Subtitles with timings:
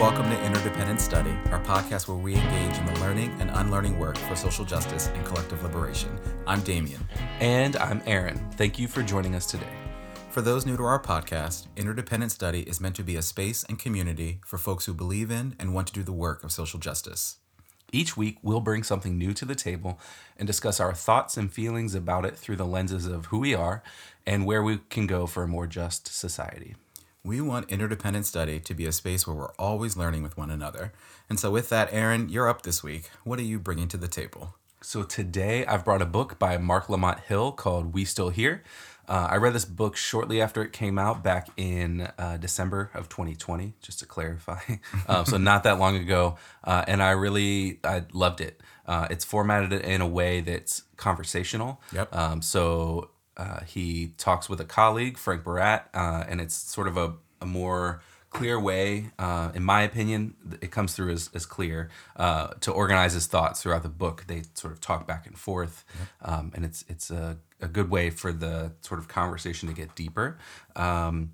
[0.00, 4.18] Welcome to Interdependent Study, our podcast where we engage in the learning and unlearning work
[4.18, 6.18] for social justice and collective liberation.
[6.48, 7.00] I'm Damien.
[7.38, 8.44] And I'm Aaron.
[8.54, 9.72] Thank you for joining us today.
[10.30, 13.78] For those new to our podcast, Interdependent Study is meant to be a space and
[13.78, 17.36] community for folks who believe in and want to do the work of social justice.
[17.92, 20.00] Each week, we'll bring something new to the table
[20.36, 23.84] and discuss our thoughts and feelings about it through the lenses of who we are
[24.26, 26.74] and where we can go for a more just society.
[27.26, 30.92] We want interdependent study to be a space where we're always learning with one another.
[31.30, 33.08] And so, with that, Aaron, you're up this week.
[33.24, 34.56] What are you bringing to the table?
[34.82, 38.62] So, today I've brought a book by Marc Lamont Hill called We Still Here.
[39.08, 43.08] Uh, I read this book shortly after it came out back in uh, December of
[43.08, 44.60] 2020, just to clarify.
[45.08, 48.60] um, so not that long ago, uh, and I really I loved it.
[48.86, 51.80] Uh, it's formatted in a way that's conversational.
[51.94, 52.14] Yep.
[52.14, 56.96] Um, so uh, he talks with a colleague, Frank Barat, uh, and it's sort of
[56.96, 58.00] a, a more
[58.30, 63.12] clear way, uh, in my opinion, it comes through as, as clear uh, to organize
[63.12, 64.24] his thoughts throughout the book.
[64.26, 65.84] They sort of talk back and forth,
[66.20, 69.94] um, and it's it's a, a good way for the sort of conversation to get
[69.94, 70.36] deeper.
[70.74, 71.32] Um,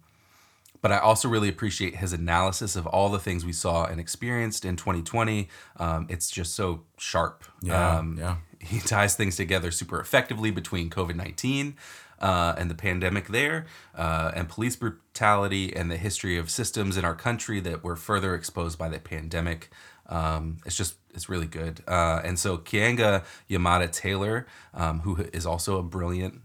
[0.82, 4.64] but I also really appreciate his analysis of all the things we saw and experienced
[4.64, 5.48] in 2020.
[5.76, 7.44] Um, it's just so sharp.
[7.60, 8.36] Yeah, Um, yeah.
[8.60, 11.76] He ties things together super effectively between COVID 19
[12.20, 17.04] uh, and the pandemic there, uh, and police brutality and the history of systems in
[17.04, 19.70] our country that were further exposed by the pandemic.
[20.08, 21.82] Um, it's just it's really good.
[21.88, 26.40] Uh, and so Kianga Yamada Taylor, um, who is also a brilliant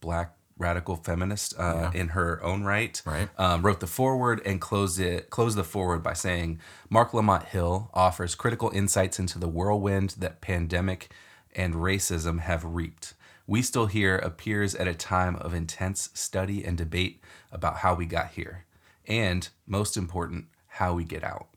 [0.00, 3.28] black radical feminist uh, in her own right, Right.
[3.38, 7.88] um, wrote the foreword and closed it closed the foreword by saying Marc Lamont Hill
[7.94, 11.10] offers critical insights into the whirlwind that pandemic
[11.54, 13.14] and racism have reaped.
[13.46, 17.20] We Still Here appears at a time of intense study and debate
[17.50, 18.64] about how we got here,
[19.08, 21.48] and most important, how we get out.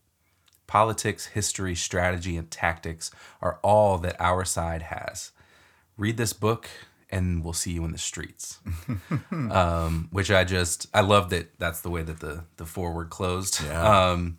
[0.66, 3.12] Politics, history, strategy, and tactics
[3.42, 5.32] are all that our side has.
[5.96, 6.68] Read this book,
[7.12, 8.58] and we'll see you in the streets.
[9.32, 13.64] um, which I just I love that that's the way that the the forward closed.
[13.64, 14.10] Yeah.
[14.10, 14.38] Um,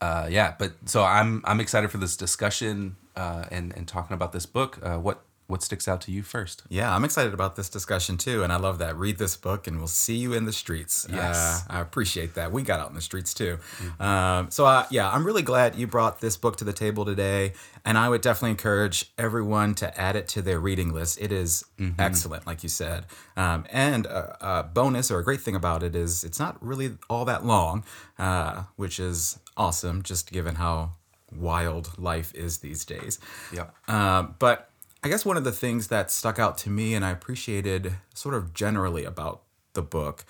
[0.00, 4.32] uh, yeah, but so I'm I'm excited for this discussion uh, and and talking about
[4.32, 4.78] this book.
[4.82, 6.64] Uh, what what sticks out to you first?
[6.68, 8.96] Yeah, I'm excited about this discussion too, and I love that.
[8.96, 11.06] Read this book, and we'll see you in the streets.
[11.08, 11.64] Yes.
[11.70, 12.50] uh, I appreciate that.
[12.50, 13.58] We got out in the streets too.
[14.00, 17.52] Um, so, uh, yeah, I'm really glad you brought this book to the table today,
[17.84, 21.20] and I would definitely encourage everyone to add it to their reading list.
[21.20, 21.64] It is
[21.98, 23.04] excellent, like you said.
[23.36, 26.98] Um, and a, a bonus or a great thing about it is it's not really
[27.08, 27.84] all that long,
[28.18, 30.94] uh, which is awesome, just given how
[31.38, 33.18] wild life is these days.
[33.52, 33.66] Yeah.
[33.88, 34.70] Um, but
[35.02, 38.34] I guess one of the things that stuck out to me and I appreciated sort
[38.34, 39.42] of generally about
[39.74, 40.24] the book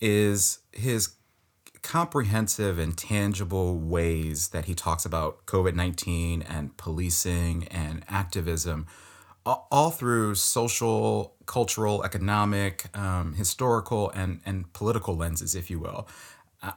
[0.00, 1.10] is his
[1.82, 8.86] comprehensive and tangible ways that he talks about COVID 19 and policing and activism,
[9.46, 16.06] all through social, cultural, economic, um, historical, and, and political lenses, if you will.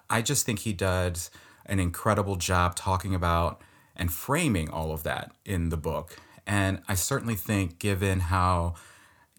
[0.09, 1.31] I just think he does
[1.65, 3.61] an incredible job talking about
[3.95, 6.17] and framing all of that in the book.
[6.47, 8.75] And I certainly think, given how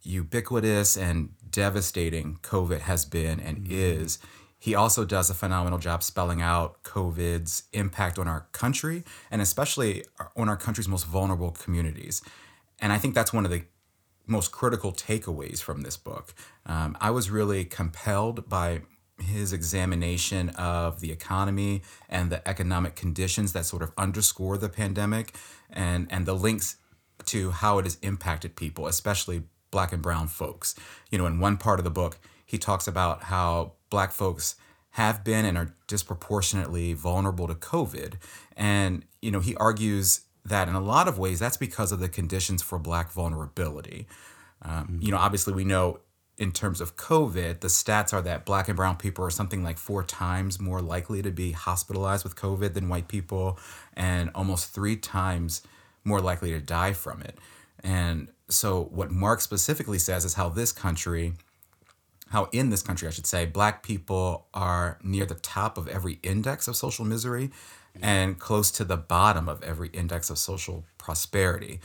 [0.02, 4.18] ubiquitous and devastating COVID has been and is,
[4.58, 10.04] he also does a phenomenal job spelling out COVID's impact on our country and especially
[10.36, 12.22] on our country's most vulnerable communities.
[12.80, 13.64] And I think that's one of the
[14.26, 16.32] most critical takeaways from this book.
[16.64, 18.82] Um, I was really compelled by
[19.18, 25.34] his examination of the economy and the economic conditions that sort of underscore the pandemic
[25.70, 26.76] and, and the links
[27.26, 30.74] to how it has impacted people, especially black and brown folks.
[31.10, 34.56] You know, in one part of the book, he talks about how black folks
[34.90, 38.14] have been and are disproportionately vulnerable to COVID.
[38.56, 42.08] And, you know, he argues that in a lot of ways, that's because of the
[42.08, 44.06] conditions for black vulnerability.
[44.60, 46.00] Um, You know, obviously, we know
[46.38, 49.78] in terms of COVID, the stats are that black and brown people are something like
[49.78, 53.58] four times more likely to be hospitalized with COVID than white people,
[53.94, 55.62] and almost three times
[56.04, 57.38] more likely to die from it.
[57.84, 61.34] And so, what Marc specifically says is how this country,
[62.28, 66.18] how in this country, I should say, black people are near the top of every
[66.22, 67.50] index of social misery
[68.00, 71.80] and close to the bottom of every index of social prosperity.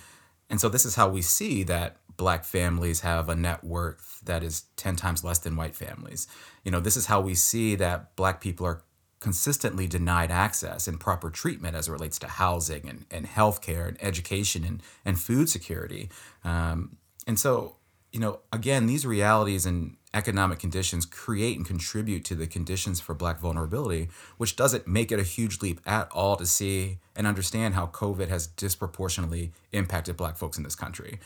[0.49, 4.43] And so, this is how we see that black families have a net worth that
[4.43, 6.27] is 10 times less than white families.
[6.63, 8.83] You know, this is how we see that black people are
[9.19, 13.97] consistently denied access and proper treatment as it relates to housing and, and healthcare and
[14.01, 16.09] education and, and food security.
[16.43, 17.77] Um, and so,
[18.11, 23.13] you know, again, these realities and, economic conditions create and contribute to the conditions for
[23.13, 27.75] black vulnerability, which doesn't make it a huge leap at all to see and understand
[27.75, 31.19] how COVID has disproportionately impacted black folks in this country.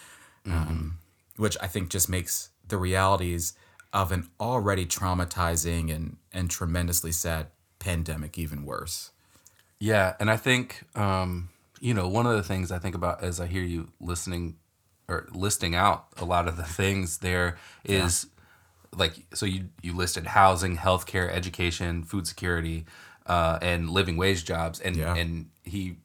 [0.45, 0.97] Um,
[1.38, 3.53] which I think just makes the realities
[3.93, 7.47] of an already traumatizing and, and tremendously sad
[7.79, 9.11] pandemic even worse.
[9.79, 11.49] Yeah, and I think um,
[11.79, 14.55] you know one of the things I think about as I hear you listening
[15.07, 18.27] or listing out a lot of the things there is
[18.95, 22.85] like so you you listed housing, healthcare, education, food security,
[23.25, 25.15] uh, and living wage jobs, and Yeah.
[25.15, 25.97] and he,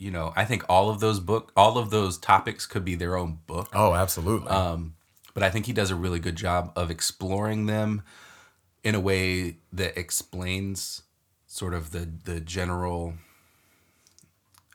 [0.00, 3.16] you know, I think all of those book all of those topics could be their
[3.16, 3.68] own book.
[3.74, 4.48] Oh, absolutely.
[4.48, 4.94] Um,
[5.34, 8.02] but I think he does a really good job of exploring them
[8.82, 11.02] in a way that explains
[11.46, 13.14] sort of the the general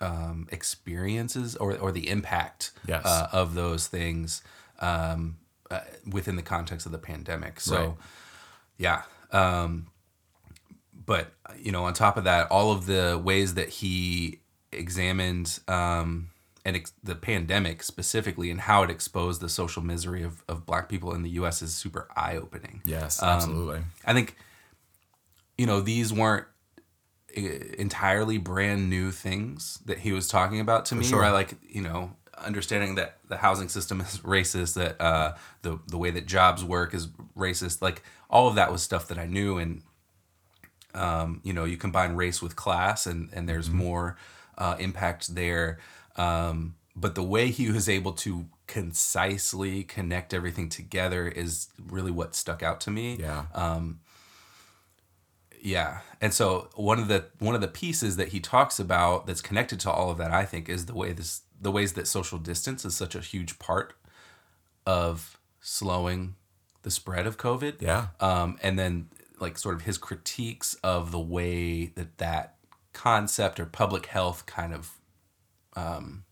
[0.01, 3.03] um, experiences or or the impact Yes.
[3.05, 4.43] uh, of those things
[4.79, 5.37] um,
[5.71, 5.79] uh,
[6.09, 7.59] within the context of the pandemic.
[7.59, 7.93] So, Right.
[8.77, 9.01] yeah.
[9.31, 9.87] Um,
[11.05, 14.39] but you know, on top of that, all of the ways that he
[14.77, 16.29] examined um,
[16.65, 20.89] and ex- the pandemic specifically and how it exposed the social misery of, of Black
[20.89, 21.61] people in the U.S.
[21.61, 22.81] is super eye opening.
[22.85, 23.81] yes, um, absolutely.
[24.03, 24.35] I think,
[25.57, 26.47] you know, these weren't
[27.35, 31.21] entirely brand new things that he was talking about to me, sure.
[31.21, 31.31] right?
[31.31, 36.11] Like, you know, understanding that the housing system is racist, that uh, the the way
[36.11, 37.07] that jobs work is
[37.37, 39.81] racist, like all of that was stuff that I knew, and
[40.93, 44.17] um, you know, you combine race with class, and and there's more
[44.57, 45.79] uh, impact there.
[46.15, 52.35] Um, but the way he was able to concisely connect everything together is really what
[52.35, 53.45] stuck out to me yeah.
[55.61, 59.41] yeah and so one of the one of the pieces that he talks about that's
[59.41, 62.39] connected to all of that i think is the way this the ways that social
[62.39, 63.93] distance is such a huge part
[64.87, 66.35] of slowing
[66.81, 68.07] the spread of covid yeah.
[68.19, 69.07] um, and then
[69.39, 72.54] like sort of his critiques of the way that that
[72.95, 74.97] concept or public health kind of
[75.75, 76.23] um,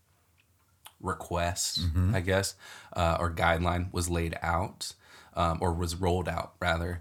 [1.00, 1.78] request,
[2.14, 2.56] I guess,
[2.94, 4.94] uh, or guideline was laid out
[5.36, 7.00] um, or was rolled out rather.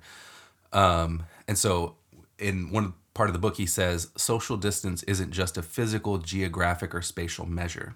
[0.71, 1.95] Um, and so,
[2.37, 6.93] in one part of the book, he says social distance isn't just a physical, geographic,
[6.93, 7.95] or spatial measure.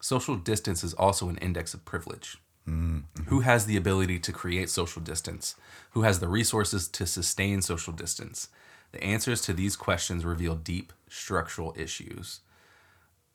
[0.00, 2.38] Social distance is also an index of privilege.
[3.26, 5.54] Who has the ability to create social distance?
[5.90, 8.48] Who has the resources to sustain social distance?
[8.94, 12.40] The answers to these questions reveal deep structural issues.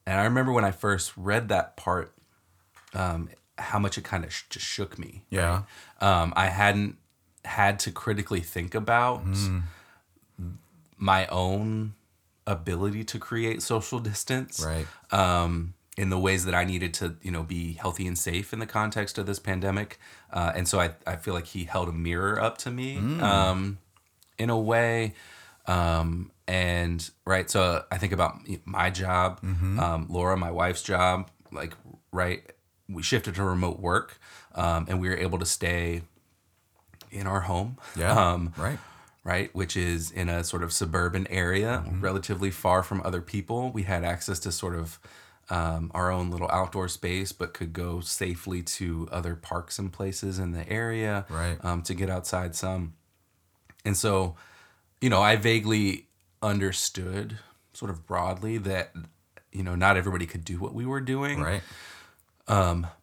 [0.06, 2.14] And I remember when I first read that part,
[2.94, 5.26] um, how much it kind of sh- just shook me.
[5.30, 5.64] Yeah.
[6.00, 6.98] Um, I hadn't
[7.44, 9.22] had to critically think about
[10.98, 11.94] my own
[12.48, 14.88] ability to create social distance Right.
[15.12, 18.60] um, in the ways that I needed to, you know, be healthy and safe in
[18.60, 20.00] the context of this pandemic.
[20.32, 23.78] Uh, and so I, I feel like he held a mirror up to me um,
[24.38, 25.14] in a way.
[25.70, 31.74] Um, and right, so I think about my job, um, Laura, my wife's job, like,
[32.12, 32.42] right,
[32.88, 34.18] we shifted to remote work
[34.56, 36.02] um, and we were able to stay
[37.12, 37.78] in our home.
[37.96, 38.14] Yeah.
[38.14, 38.80] Um, right.
[39.24, 39.54] right?
[39.54, 43.70] Which is in a sort of suburban area, relatively far from other people.
[43.72, 45.00] We had access to sort of
[45.52, 50.40] um, our own little outdoor space, but could go safely to other parks and places
[50.40, 51.58] in the area Right.
[51.64, 52.94] um, to get outside some.
[53.86, 54.36] And so,
[55.02, 56.08] you know, I vaguely
[56.42, 57.40] understood
[57.74, 58.94] sort of broadly that,
[59.52, 61.42] you know, not everybody could do what we were doing.
[61.42, 61.62] Right.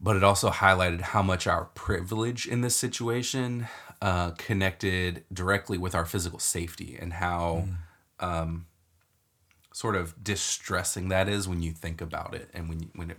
[0.00, 3.68] but it also highlighted how much our privilege in this situation
[4.02, 7.66] uh, connected directly with our physical safety and how
[8.20, 8.66] um,
[9.72, 13.18] sort of distressing that is when you think about it and when you, when it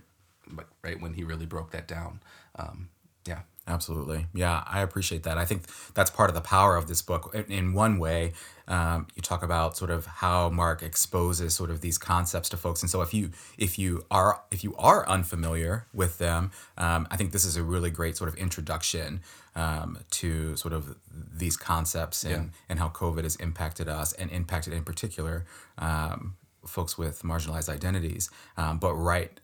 [0.54, 2.20] like right when he really broke that down.
[2.56, 2.88] Um,
[3.26, 4.26] yeah Absolutely.
[4.34, 5.36] Yeah, I appreciate that.
[5.36, 7.30] I think that's part of the power of this book.
[7.34, 8.32] In, in one way,
[8.66, 12.80] um, you talk about sort of how Marc exposes sort of these concepts to folks,
[12.82, 17.16] and so if you if you are if you are unfamiliar with them, um, I
[17.18, 19.20] think this is a really great sort of introduction
[19.54, 22.58] um, to sort of these concepts and Yeah.
[22.70, 25.44] and how COVID has impacted us and impacted in particular.
[25.76, 29.40] Um, folks with marginalized identities um, but right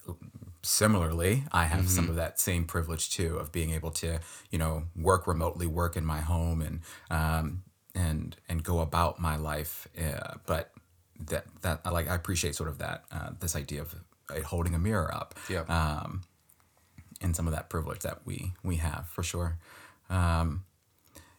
[0.65, 4.19] similarly i have some of that same privilege too of being able to
[4.51, 6.81] you know work remotely work in my home and
[7.11, 7.63] um,
[7.95, 10.73] and and go about my life uh, but
[11.21, 13.95] that that I like i appreciate sort of that uh, this idea of
[14.31, 15.35] uh, holding a mirror up
[15.69, 16.23] um,
[17.21, 19.59] and some of that privilege that we we have for sure.
[20.11, 20.65] Um,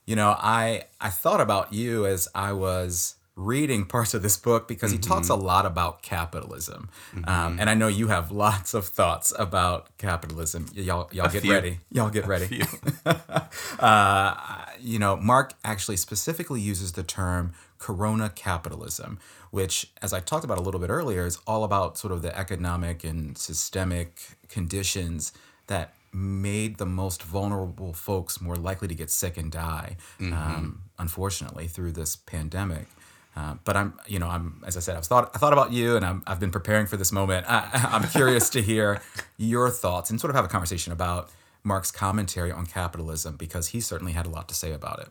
[0.06, 4.68] you know, I I thought about you as I was reading parts of this book
[4.68, 6.90] because he talks a lot about capitalism,
[7.26, 10.68] um, and I know you have lots of thoughts about capitalism.
[10.74, 11.52] Y'all, y'all get few.
[11.52, 11.80] ready.
[11.92, 12.62] Y'all get ready.
[13.80, 19.20] uh, you know, Marc actually specifically uses the term corona capitalism,
[19.52, 22.38] which, as I talked about a little bit earlier, is all about sort of the
[22.38, 25.34] economic and systemic conditions
[25.68, 29.98] that made the most vulnerable folks more likely to get sick and die,
[30.34, 32.88] um, unfortunately, through this pandemic.
[33.36, 35.98] Uh, but I'm, you know, I'm, as I said, I've thought, I thought about you,
[35.98, 37.46] and I'm, I've been preparing for this moment.
[37.50, 39.02] I, I'm curious to hear
[39.38, 41.30] your thoughts and sort of have a conversation about
[41.64, 45.10] Marc's commentary on capitalism because he certainly had a lot to say about it.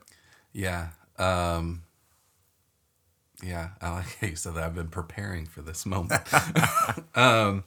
[0.53, 0.89] Yeah.
[1.19, 1.83] Um,
[3.43, 4.63] yeah, I like how you said that.
[4.63, 6.21] I've been preparing for this moment.
[7.15, 7.63] um,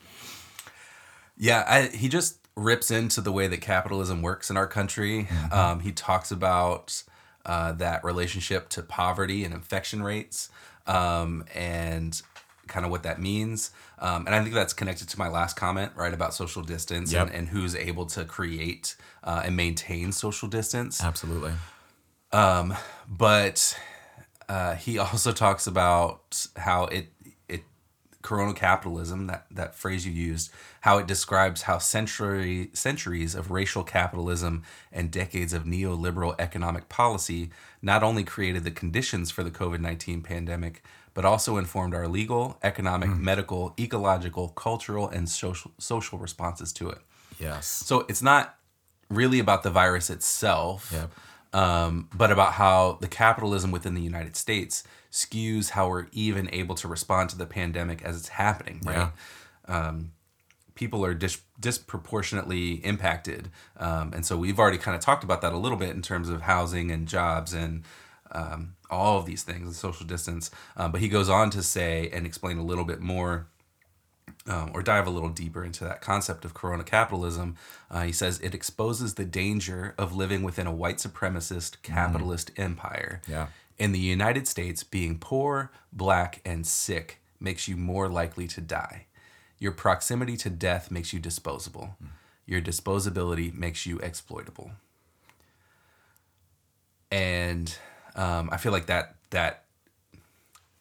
[1.37, 5.29] yeah, I, he just rips into the way that capitalism works in our country.
[5.53, 7.05] Um, he talks about
[7.49, 10.51] uh, that relationship to poverty and infection rates
[10.87, 12.23] um, and
[12.69, 13.71] kind of what that means.
[13.99, 17.27] Um, and I think that's connected to my last comment, right, about social distance Yep.
[17.29, 21.53] and, and who's able to create uh, and maintain social distance Absolutely.
[23.09, 23.79] but
[24.49, 27.09] uh, he also talks about how it
[28.23, 33.85] corona capitalism that that phrase you used how it describes how century centuries of racial
[33.85, 40.25] capitalism and decades of neoliberal economic policy not only created the conditions for the COVID-19
[40.25, 40.83] pandemic
[41.19, 43.19] but also informed our legal, economic, mm.
[43.19, 46.99] medical, ecological, cultural and social social responses to it.
[47.41, 47.67] Yes.
[47.67, 48.57] So it's not
[49.11, 51.11] really about the virus itself, Yep.
[51.53, 56.75] Um, but about how the capitalism within the United States skews how we're even able
[56.75, 58.97] to respond to the pandemic as it's happening, right?
[59.67, 60.13] Um,
[60.75, 63.51] people are dis- disproportionately impacted.
[63.79, 66.29] Um, and so we've already kind of talked about that a little bit in terms
[66.29, 67.83] of housing and jobs and
[68.31, 70.51] um, all of these things and social distance.
[70.77, 73.49] Um, but he goes on to say and explain a little bit more
[74.49, 77.57] um, or dive a little deeper into that concept of corona capitalism,
[77.91, 83.21] uh, he says it exposes the danger of living within a white supremacist capitalist empire.
[83.29, 83.49] Yeah.
[83.79, 89.07] In the United States, being poor, black, and sick makes you more likely to die.
[89.61, 91.97] Your proximity to death makes you disposable.
[92.47, 94.73] Your disposability makes you exploitable.
[97.11, 97.75] And
[98.17, 99.65] um, I feel like that that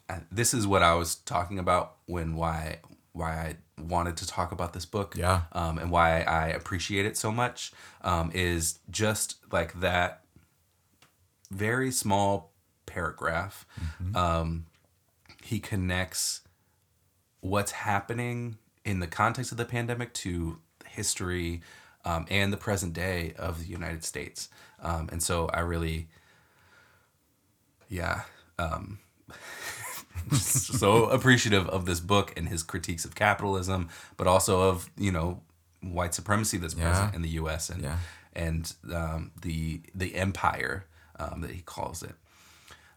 [0.10, 2.80] uh, this is what I was talking about when why
[3.18, 5.16] why I wanted to talk about this book.
[5.18, 5.42] Yeah.
[5.52, 7.72] Um, and why I appreciate it so much
[8.02, 10.24] um, is just like that
[11.52, 12.54] very small
[12.86, 13.66] paragraph.
[14.16, 14.66] Um,
[15.44, 16.42] he connects
[17.42, 21.62] what's happening in the context of the pandemic to history
[22.06, 24.50] um, and the present day of the United States.
[24.82, 26.08] Um, and so I really,
[27.90, 28.22] yeah,
[28.58, 29.00] um,
[30.34, 35.42] so appreciative of this book and his critiques of capitalism, but also of you know
[35.82, 37.70] white supremacy that's present in the U.S.
[37.70, 37.98] and Yeah.
[38.34, 40.86] and um, the the empire
[41.20, 42.16] um, that he calls it.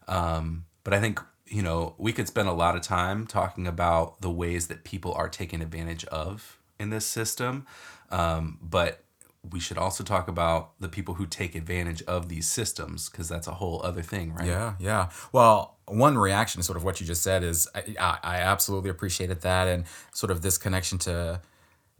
[0.07, 4.21] Um, but I think you know we could spend a lot of time talking about
[4.21, 7.65] the ways that people are taken advantage of in this system,
[8.09, 9.03] um, but
[9.49, 13.47] we should also talk about the people who take advantage of these systems because that's
[13.47, 14.45] a whole other thing, right?
[14.47, 15.09] Yeah, yeah.
[15.31, 19.41] Well, one reaction to sort of what you just said is I, I, absolutely appreciated
[19.41, 21.41] that and sort of this connection to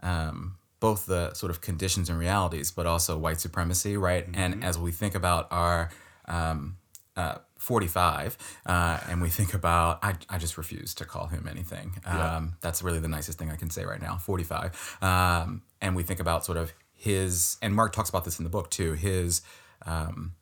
[0.01, 4.25] um, both the sort of conditions and realities, but also white supremacy, right?
[4.33, 5.89] And as we think about our
[6.27, 6.77] um,
[7.15, 11.93] uh, 45, uh, and we think about, I, I just refuse to call him anything.
[12.05, 14.97] Um, That's really the nicest thing I can say right now, 45.
[15.01, 18.49] Um, and we think about sort of his, and Marc talks about this in the
[18.49, 19.41] book too, his
[19.85, 20.33] um,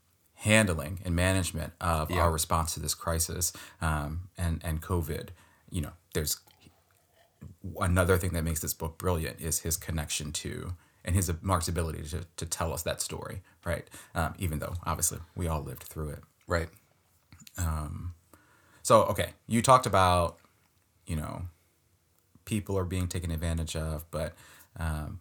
[0.44, 5.30] handling and management of our response to this crisis um, and, and COVID.
[5.70, 6.40] You know, there's
[7.80, 12.04] another thing that makes this book brilliant is his connection to and his Marc's ability
[12.04, 13.88] to, to tell us that story, right?
[14.16, 16.24] Um, even though obviously we all lived through it.
[16.48, 16.70] Right.
[17.58, 18.14] Um,
[18.82, 20.38] So, okay, you talked about,
[21.06, 21.44] you know,
[22.46, 24.34] people are being taken advantage of, but
[24.78, 25.20] um,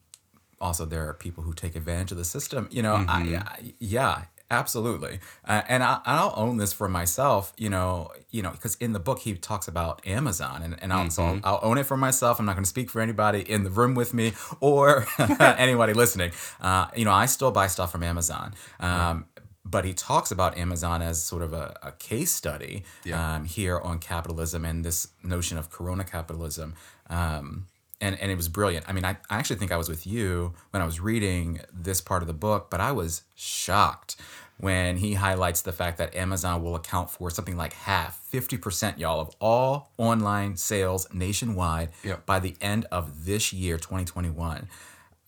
[0.61, 2.69] also there are people who take advantage of the system.
[2.71, 5.21] You know, I, I, yeah, absolutely.
[5.47, 7.52] Uh, and I, I'll own this for myself.
[7.59, 11.11] You know, you know, because in the book he talks about Amazon, and, and I'll,
[11.11, 12.38] so I'll, I'll own it for myself.
[12.38, 15.07] I'm not going to speak for anybody in the room with me or
[15.40, 16.33] anybody listening.
[16.61, 18.55] Uh, you know, I still buy stuff from Amazon.
[18.81, 19.26] Um,
[19.64, 23.35] But he talks about Amazon as sort of a, a case study Yeah.
[23.35, 26.73] um, here on capitalism and this notion of corona capitalism.
[27.11, 27.67] Um,
[28.00, 28.88] and, and it was brilliant.
[28.88, 32.00] I mean, I, I actually think I was with you when I was reading this
[32.00, 34.17] part of the book, but I was shocked
[34.59, 39.21] when he highlights the fact that Amazon will account for something like half, 50%, y'all,
[39.21, 42.26] of all online sales nationwide Yep.
[42.26, 44.69] by the end of this year, 2021.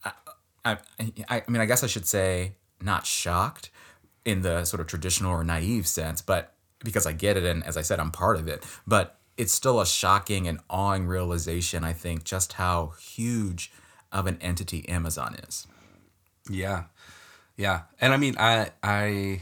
[0.05, 0.13] I,
[0.65, 0.79] I,
[1.29, 3.71] I mean, I guess I should say not shocked
[4.25, 7.77] in the sort of traditional or naive sense, but because I get it, and as
[7.77, 8.67] I said, I'm part of it.
[8.87, 13.73] But it's still a shocking and awing realization, I think, just how huge
[14.13, 15.67] of an entity Amazon is.
[16.49, 16.85] Yeah.
[17.57, 17.83] Yeah.
[18.01, 19.41] And I mean I I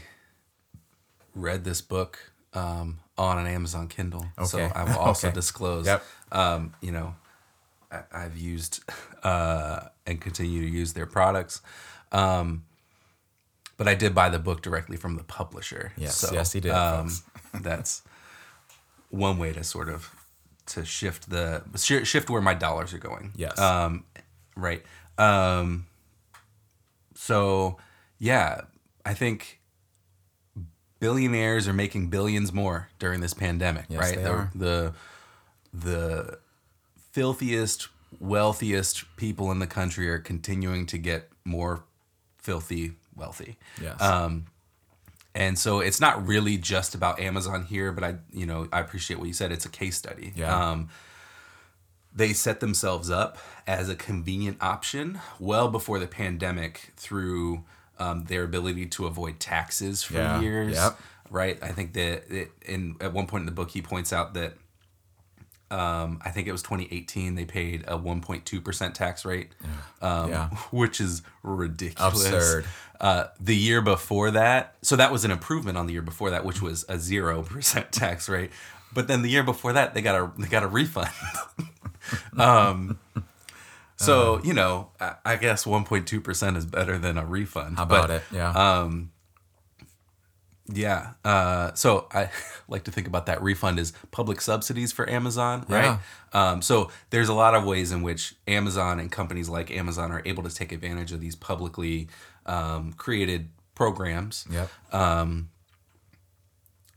[1.35, 4.25] read this book um, on an Amazon Kindle.
[4.45, 5.35] So I will also Okay.
[5.35, 6.03] disclose Yep.
[6.31, 7.15] um, you know,
[7.91, 8.83] I, I've used
[9.23, 11.61] uh, and continue to use their products.
[12.11, 12.63] Um,
[13.75, 15.91] but I did buy the book directly from the publisher.
[15.97, 17.23] Yes, yes, he did, folks.
[17.53, 18.01] that's
[19.09, 20.13] one way to sort of
[20.67, 23.33] to shift the shi- shift where my dollars are going.
[23.35, 23.57] Yes.
[23.59, 24.05] Um,
[24.55, 24.83] right.
[25.17, 25.87] Um,
[27.15, 27.77] so
[28.19, 28.61] yeah,
[29.05, 29.59] I think
[30.99, 34.15] billionaires are making billions more during this pandemic, Yes, right?
[34.17, 34.51] they the, are.
[34.55, 34.93] the
[35.73, 36.39] the
[37.11, 37.87] filthiest,
[38.19, 41.83] wealthiest people in the country are continuing to get more
[42.37, 43.57] filthy wealthy.
[43.81, 44.01] Yes.
[44.01, 44.45] Um,
[45.39, 49.17] and so it's not really just about Amazon here, but I, you know, I appreciate
[49.19, 49.51] what you said.
[49.51, 50.33] It's a case study.
[50.35, 50.53] Yeah.
[50.71, 50.89] Um,
[52.13, 57.63] they set themselves up as a convenient option well before the pandemic through
[57.99, 60.41] um, their ability to avoid taxes for Yeah.
[60.41, 60.75] years.
[60.75, 60.99] Yep.
[61.29, 61.57] Right.
[61.61, 64.55] I think that it, in at one point in the book he points out that
[65.71, 69.49] um, I think it was 2018 they paid a 1.2% tax rate,
[70.01, 70.49] um, Yeah.
[70.71, 72.25] which is ridiculous.
[72.25, 72.65] Absurd.
[72.99, 76.43] Uh, the year before that, so that was an improvement on the year before that,
[76.43, 78.51] which was a zero percent tax rate.
[78.93, 81.09] But then the year before that, they got a they got a refund.
[82.37, 82.99] um,
[83.95, 87.77] so you know, I, I guess one point two percent is better than a refund.
[87.77, 88.23] How about But, it?
[88.33, 88.51] Yeah.
[88.51, 89.11] Um,
[90.71, 91.11] yeah.
[91.23, 92.29] Uh, so I
[92.67, 95.99] like to think about that refund as public subsidies for Amazon, right?
[96.33, 100.21] Um, so there's a lot of ways in which Amazon and companies like Amazon are
[100.25, 102.07] able to take advantage of these publicly
[102.45, 104.69] um, created programs, yep.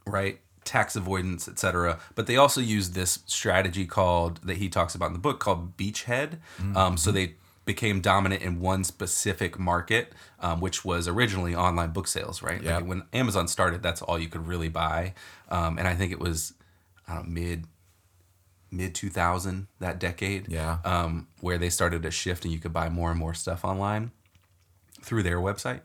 [0.05, 0.39] right?
[0.65, 1.99] Tax avoidance, etc.
[2.15, 5.75] But they also use this strategy called that he talks about in the book called
[5.77, 6.39] beachhead.
[6.77, 12.07] Um, so they became dominant in one specific market, um, which was originally online book
[12.07, 12.61] sales, right?
[12.61, 12.81] Yep.
[12.81, 15.13] Like when Amazon started, that's all you could really buy,
[15.49, 16.53] um, and I think it was
[17.07, 17.65] I don't know, mid
[18.71, 20.79] mid 2000 that decade Yeah.
[20.83, 24.11] um, where they started a shift and you could buy more and more stuff online
[25.01, 25.81] through their website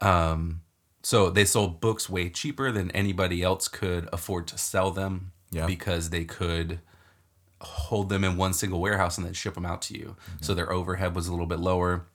[0.00, 0.60] um,
[1.02, 5.66] so they sold books way cheaper than anybody else could afford to sell them Yeah.
[5.66, 6.80] because they could
[7.64, 10.72] hold them in one single warehouse and then ship them out to you so their
[10.72, 12.06] overhead was a little bit lower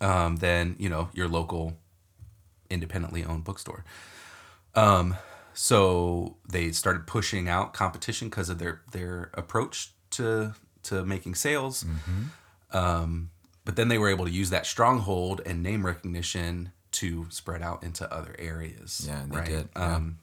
[0.00, 1.76] um, than you know your local
[2.70, 3.84] independently owned bookstore
[4.74, 5.16] um,
[5.52, 11.84] so they started pushing out competition because of their their approach to to making sales.
[12.72, 13.30] Um,
[13.64, 17.82] but then they were able to use that stronghold and name recognition to spread out
[17.82, 19.06] into other areas.
[19.08, 19.48] Yeah, they right?
[19.48, 19.96] did, yeah.
[19.96, 20.18] Um,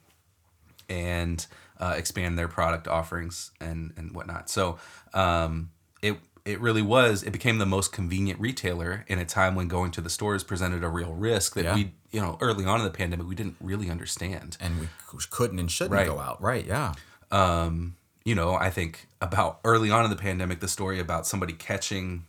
[0.89, 1.46] and
[1.82, 4.50] uh, expand their product offerings and and whatnot.
[4.50, 4.78] So
[5.13, 7.24] um, it it really was.
[7.24, 10.84] It became the most convenient retailer in a time when going to the stores presented
[10.84, 11.76] a real risk that Yeah.
[11.76, 14.58] we you know early on in the pandemic we didn't really understand.
[14.60, 14.88] and we
[15.30, 16.08] couldn't and shouldn't Right.
[16.08, 16.41] go out.
[16.41, 16.65] Right.
[16.65, 16.94] Yeah.
[17.32, 21.54] um, you know, I think about early on in the pandemic, the story about somebody
[21.54, 22.26] catching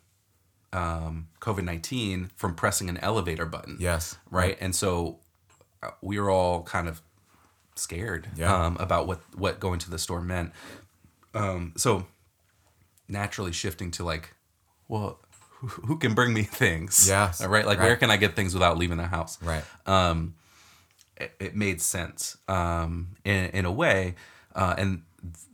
[0.73, 3.77] um, COVID 19 from pressing an elevator button.
[3.79, 4.17] Yes.
[4.31, 4.57] Right.
[4.61, 5.19] And so
[5.83, 7.03] uh, we were all kind of
[7.83, 8.55] scared Yeah.
[8.66, 10.53] um, about what, what going to the store meant.
[11.35, 12.07] Um, so
[13.09, 14.35] naturally shifting to like,
[14.88, 15.18] well,
[15.59, 17.07] who, who can bring me things?
[17.09, 17.45] Yes.
[17.45, 17.66] Right.
[17.66, 19.38] Like, where can I get things without leaving the house?
[19.42, 19.64] Right.
[19.87, 20.35] um,
[21.16, 24.14] it, it made sense um, in, in a way.
[24.55, 25.03] Uh, and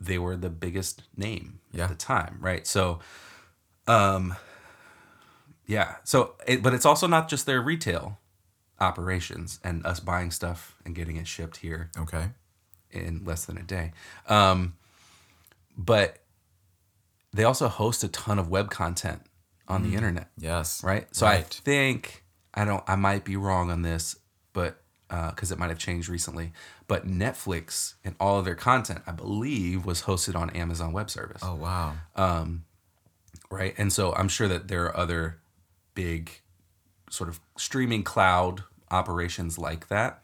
[0.00, 1.84] they were the biggest name Yeah.
[1.84, 2.66] at the time, right?
[2.66, 3.00] So,
[3.86, 4.34] um,
[5.66, 5.96] yeah.
[6.04, 8.18] So, it, but it's also not just their retail
[8.80, 12.30] operations and us buying stuff and getting it shipped here Okay.
[12.90, 13.92] in less than a day.
[14.28, 14.74] Um,
[15.76, 16.18] but
[17.32, 19.22] they also host a ton of web content
[19.68, 20.82] on the internet Yes.
[20.82, 21.06] right?
[21.14, 22.82] So I think I don't.
[22.88, 24.16] I might be wrong on this,
[24.52, 26.52] but because it might have changed recently.
[26.86, 31.42] But Netflix and all of their content, I believe, was hosted on Amazon Web Service,
[31.44, 31.94] Oh wow.
[32.16, 32.64] Um,
[33.50, 33.74] right?
[33.78, 35.38] And so I'm sure that there are other
[35.94, 36.40] big
[37.10, 40.22] sort of streaming cloud operations like that.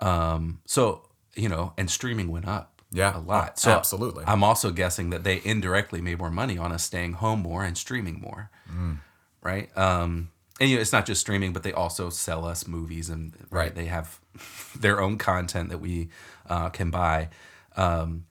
[0.00, 1.02] Um, so
[1.34, 2.72] you know, and streaming went up.
[2.92, 3.18] Yeah.
[3.18, 3.58] a lot.
[3.58, 4.24] So absolutely.
[4.26, 7.76] I'm also guessing that they indirectly made more money on us staying home more and
[7.76, 8.50] streaming more.
[8.72, 8.98] Mm.
[9.42, 9.76] Right.
[9.76, 13.34] Um, and you know, it's not just streaming, but they also sell us movies and
[13.50, 13.74] right, Right.
[13.74, 14.18] they have
[14.80, 16.08] their own content that we
[16.48, 17.28] uh, can buy.
[17.76, 18.24] Um,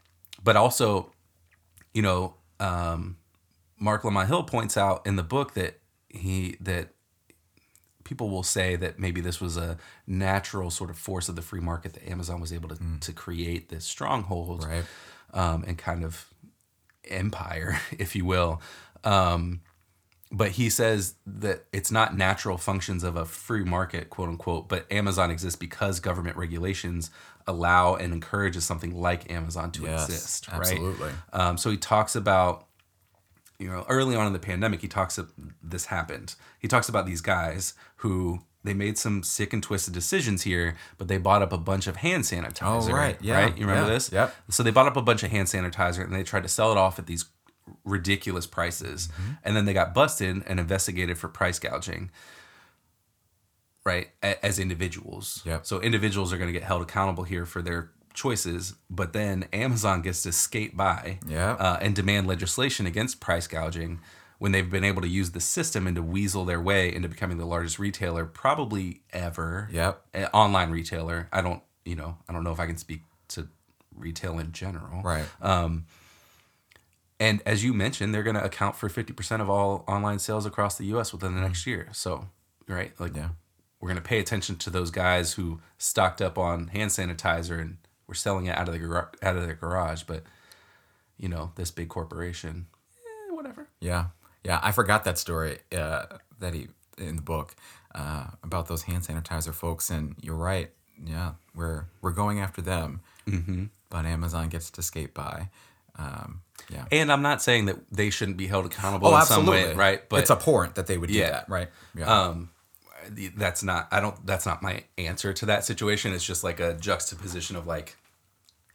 [0.43, 1.11] but also,
[1.93, 3.17] you know, um,
[3.77, 6.89] Marc Lamont Hill points out in the book that he that
[8.05, 11.59] people will say that maybe this was a natural sort of force of the free
[11.59, 14.85] market that Amazon was able to to create this stronghold Right.
[15.33, 16.33] um, and kind of
[17.09, 18.61] empire, if you will.
[19.03, 19.61] Um,
[20.31, 24.91] but he says that it's not natural functions of a free market, quote unquote, but
[24.91, 27.11] Amazon exists because government regulations
[27.47, 30.59] allow and encourages something like Amazon to Yes, exist, right?
[30.61, 31.11] absolutely.
[31.31, 32.65] Um, so he talks about,
[33.59, 35.31] you know, early on in the pandemic, he talks of
[35.63, 36.35] this happened.
[36.59, 41.07] He talks about these guys who they made some sick and twisted decisions here, but
[41.07, 42.89] they bought up a bunch of hand sanitizer.
[42.89, 43.57] Oh, right, yeah, Right?
[43.57, 44.11] You remember yeah, this?
[44.11, 44.35] yep.
[44.49, 46.77] So they bought up a bunch of hand sanitizer and they tried to sell it
[46.77, 47.25] off at these
[47.83, 49.07] ridiculous prices.
[49.07, 49.31] Mm-hmm.
[49.43, 52.09] And then they got busted and investigated for price gouging.
[53.85, 54.09] Right?
[54.23, 55.43] As individuals.
[55.45, 55.67] Yep.
[55.67, 60.01] So individuals are going to get held accountable here for their choices, but then Amazon
[60.01, 61.57] gets to skate by Yep.
[61.59, 63.99] uh, and demand legislation against price gouging
[64.39, 67.37] when they've been able to use the system and to weasel their way into becoming
[67.37, 69.69] the largest retailer probably ever.
[69.71, 70.01] Yep.
[70.13, 71.29] Uh, online retailer.
[71.31, 73.47] I don't, you know, I don't know if I can speak to
[73.95, 75.01] retail in general.
[75.03, 75.25] Right.
[75.41, 75.85] Um,
[77.19, 80.77] And as you mentioned, they're going to account for 50% of all online sales across
[80.77, 81.87] the US within the next year.
[81.93, 82.27] So,
[82.67, 82.91] right?
[82.99, 83.29] Like, Yeah.
[83.79, 87.77] we're going to pay attention to those guys who stocked up on hand sanitizer and
[88.07, 90.23] were selling it out of the gar- out of their garage, but
[91.17, 92.67] you know, this big corporation,
[93.29, 93.67] eh, whatever.
[93.79, 94.07] Yeah,
[94.43, 94.59] yeah.
[94.61, 96.05] I forgot that story uh,
[96.39, 97.55] that he in the book
[97.93, 100.71] uh, about those hand sanitizer folks, and you're right.
[101.03, 103.65] Yeah, we're we're going after them, mm-hmm.
[103.89, 105.49] but Amazon gets to skate by.
[105.97, 106.85] Um, yeah.
[106.91, 109.71] And I'm not saying that they shouldn't be held accountable Oh, in some absolutely.
[109.71, 110.09] way, right?
[110.09, 111.29] But it's abhorrent that they would do Yeah.
[111.31, 111.69] that, right?
[111.97, 112.05] Yeah.
[112.23, 112.49] um
[113.35, 116.73] that's not i don't that's not my answer to that situation it's just like a
[116.75, 117.95] juxtaposition of like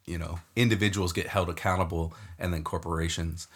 [0.06, 3.48] you know individuals get held accountable and then corporations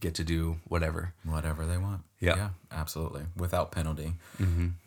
[0.00, 2.02] get to do whatever Whatever they want.
[2.20, 2.36] Yeah.
[2.36, 2.48] Yeah.
[2.72, 3.22] Absolutely.
[3.36, 4.14] Without penalty.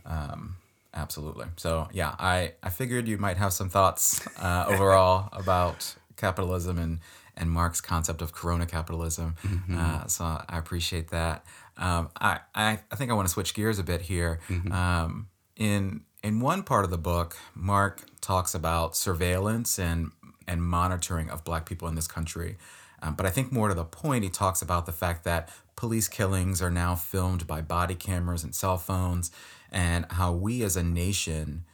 [0.06, 0.56] Um,
[0.94, 1.46] absolutely.
[1.58, 7.00] So yeah, I I figured you might have some thoughts uh, overall about capitalism and
[7.36, 9.36] and Marc's concept of Corona capitalism.
[9.72, 11.46] Uh, so I appreciate that.
[11.78, 14.40] Um, I, I I think I want to switch gears a bit here.
[14.72, 20.12] Um, in in one part of the book, Marc talks about surveillance and
[20.48, 22.58] and monitoring of Black people in this country.
[23.02, 26.08] Um, but I think more to the point, he talks about the fact that police
[26.08, 29.32] killings are now filmed by body cameras and cell phones,
[29.72, 31.66] and how we as a nation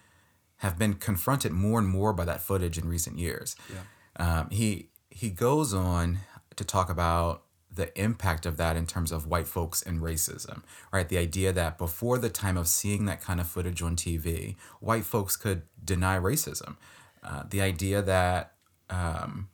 [0.57, 3.55] have been confronted more and more by that footage in recent years.
[4.17, 6.19] Um, he he goes on
[6.55, 7.43] to talk about
[7.79, 10.61] the impact of that in terms of white folks and racism,
[10.91, 11.07] right?
[11.07, 15.05] The idea that before the time of seeing that kind of footage on TV, white
[15.05, 16.75] folks could deny racism.
[17.23, 18.51] Uh, the idea that
[18.89, 19.47] um,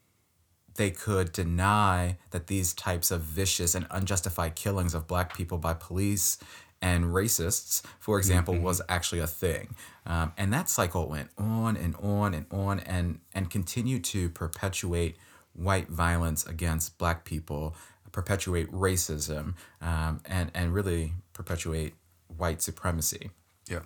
[0.76, 5.74] they could deny that these types of vicious and unjustified killings of black people by
[5.74, 6.40] police
[6.82, 9.76] and racists, for example, was actually a thing.
[10.06, 15.16] Um, and that cycle went on and on and on and, and continued to perpetuate
[15.56, 17.76] white violence against black people,
[18.16, 21.94] perpetuate racism, um, and, and really perpetuate
[22.28, 23.30] white supremacy.
[23.68, 23.82] yeah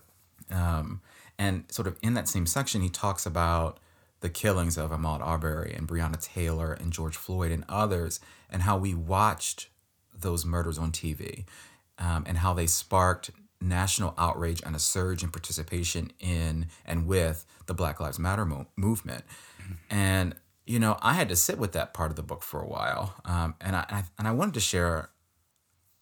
[0.52, 1.02] Um,
[1.40, 3.80] and sort of in that same section, he talks about
[4.20, 8.20] the killings of Ahmaud Arbery and Breonna Taylor and George Floyd and others,
[8.52, 9.70] and how we watched
[10.16, 11.46] those murders on TV,
[11.98, 17.48] um, and how they sparked national outrage and a surge in participation in and with
[17.66, 19.24] the Black Lives Matter mo- movement.
[19.90, 20.36] And
[20.70, 23.16] you know, I had to sit with that part of the book for a while,
[23.26, 25.10] um, and I, and I wanted to share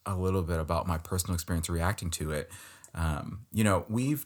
[0.05, 2.51] a little bit about my personal experience reacting to it.
[2.93, 4.25] Um, you know, we've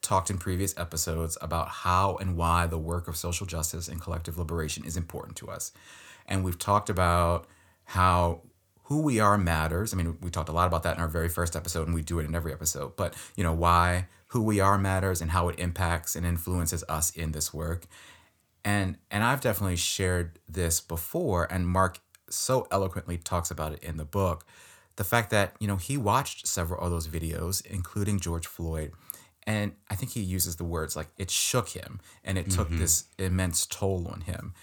[0.00, 4.38] talked in previous episodes about how and why the work of social justice and collective
[4.38, 5.72] liberation is important to us.
[6.26, 7.46] And we've talked about
[7.84, 8.42] how
[8.84, 9.92] who we are matters.
[9.92, 12.02] I mean, we talked a lot about that in our very first episode, and we
[12.02, 12.96] do it in every episode.
[12.96, 17.10] But, you know, why who we are matters and how it impacts and influences us
[17.10, 17.86] in this work.
[18.64, 23.96] And and I've definitely shared this before, and Marc so eloquently talks about it in
[23.96, 24.44] the book.
[24.96, 28.92] The fact that, you know, he watched several of those videos, including George Floyd,
[29.46, 32.78] and I think he uses the words like it shook him and it took mm-hmm.
[32.78, 34.54] this immense toll on him.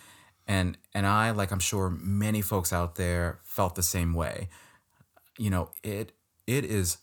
[0.47, 4.49] And and I, like I'm sure many folks out there felt the same way.
[5.37, 6.13] You know, it
[6.47, 6.97] it is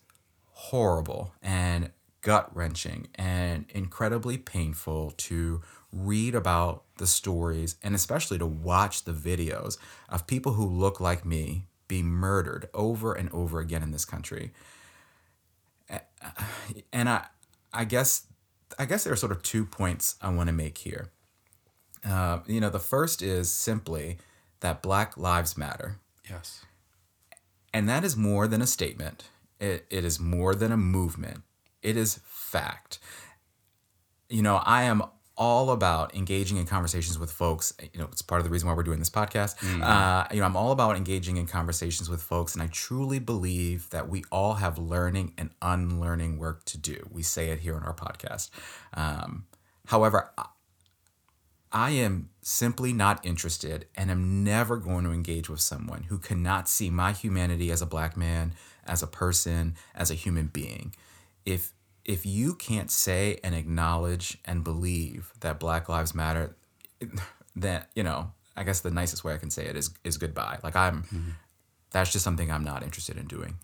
[0.53, 1.91] horrible and
[2.23, 9.13] gut wrenching and incredibly painful to read about the stories and especially to watch the
[9.13, 14.05] videos of people who look like me be murdered over and over again in this
[14.05, 14.53] country.
[16.93, 17.27] and I,
[17.73, 18.27] I guess,
[18.79, 21.11] I guess there are sort of two points I want to make here.
[22.05, 24.19] Uh, you know, the first is simply
[24.61, 26.65] that Black Lives Matter, Yes.
[27.73, 29.25] and that is more than a statement.
[29.61, 31.43] It, it is more than a movement.
[31.83, 32.99] It is fact.
[34.29, 35.03] You know, I am
[35.37, 37.73] all about engaging in conversations with folks.
[37.93, 39.55] You know, it's part of the reason why we're doing this podcast.
[39.83, 43.91] Uh, you know, I'm all about engaging in conversations with folks, and I truly believe
[43.91, 47.07] that we all have learning and unlearning work to do.
[47.11, 48.51] We say it here on our podcast.
[48.95, 49.47] Um,
[49.87, 50.47] however, I-
[51.73, 56.69] I am simply not interested and am never going to engage with someone who cannot
[56.69, 58.55] see my humanity as a black man,
[58.87, 60.95] as a person, as a human being.
[61.45, 61.73] If
[62.07, 66.57] if you can't say and acknowledge and believe that Black Lives Matter,
[67.57, 70.59] then you know, I guess the nicest way I can say it is is goodbye.
[70.63, 71.37] Like I'm
[71.91, 73.57] that's just something I'm not interested in doing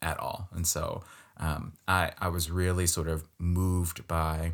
[0.00, 0.48] at all.
[0.52, 1.02] And so
[1.38, 4.52] um, I I was really sort of moved by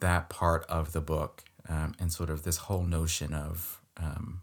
[0.00, 4.42] that part of the book um, and sort of this whole notion of um,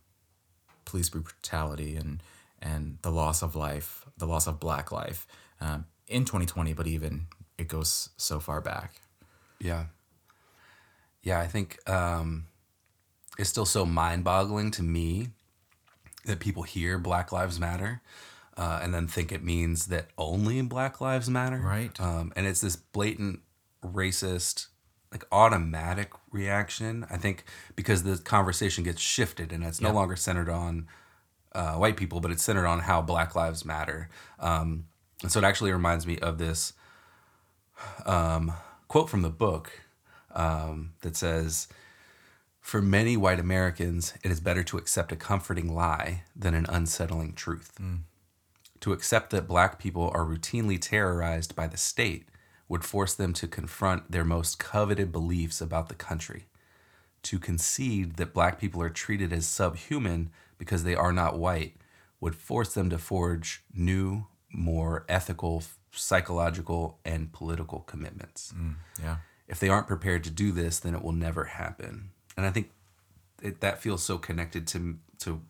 [0.86, 2.24] police brutality and
[2.62, 5.28] and the loss of life, the loss of Black life
[5.62, 9.02] um, in 2020, but even it goes so far back.
[9.60, 9.86] Yeah.
[11.22, 12.48] Yeah, I think um,
[13.38, 15.30] it's still so mind boggling to me
[16.26, 18.02] that people hear Black Lives Matter
[18.58, 21.58] uh, and then think it means that only Black Lives Matter.
[21.58, 21.98] Right.
[22.00, 23.40] Um, and it's this blatant
[23.84, 24.68] racist,
[25.12, 27.06] like automatic reaction.
[27.10, 27.46] I think
[27.76, 30.88] because the conversation gets shifted and it's no longer centered on
[31.54, 34.10] uh, white people, but it's centered on how Black Lives Matter.
[34.40, 34.86] Um,
[35.22, 36.74] and so it actually reminds me of this
[38.06, 38.54] um,
[38.88, 39.82] quote from the book
[40.34, 41.68] um, that says,
[42.62, 47.34] For many white Americans, it is better to accept a comforting lie than an unsettling
[47.34, 47.74] truth.
[48.82, 52.30] To accept that black people are routinely terrorized by the state
[52.70, 56.46] would force them to confront their most coveted beliefs about the country.
[57.24, 61.76] To concede that black people are treated as subhuman because they are not white
[62.22, 68.54] would force them to forge new, more ethical, psychological, and political commitments.
[69.02, 69.18] Yeah.
[69.48, 72.12] If they aren't prepared to do this, then it will never happen.
[72.38, 72.70] And I think
[73.42, 75.42] it, that feels so connected to to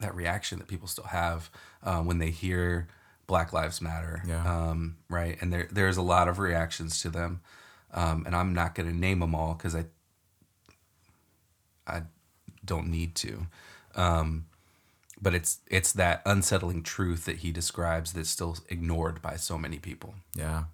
[0.00, 1.50] that reaction that people still have
[1.82, 2.88] uh, when they hear
[3.26, 4.22] Black Lives Matter.
[4.26, 4.44] Yeah.
[4.44, 5.36] Um, right.
[5.40, 7.40] And there there's a lot of reactions to them,
[7.92, 9.84] um, and I'm not going to name them all because I
[11.86, 12.02] I
[12.64, 13.46] don't need to.
[13.94, 14.46] Um,
[15.20, 19.78] but it's it's that unsettling truth that he describes that's still ignored by so many
[19.78, 20.14] people.
[20.34, 20.64] Yeah.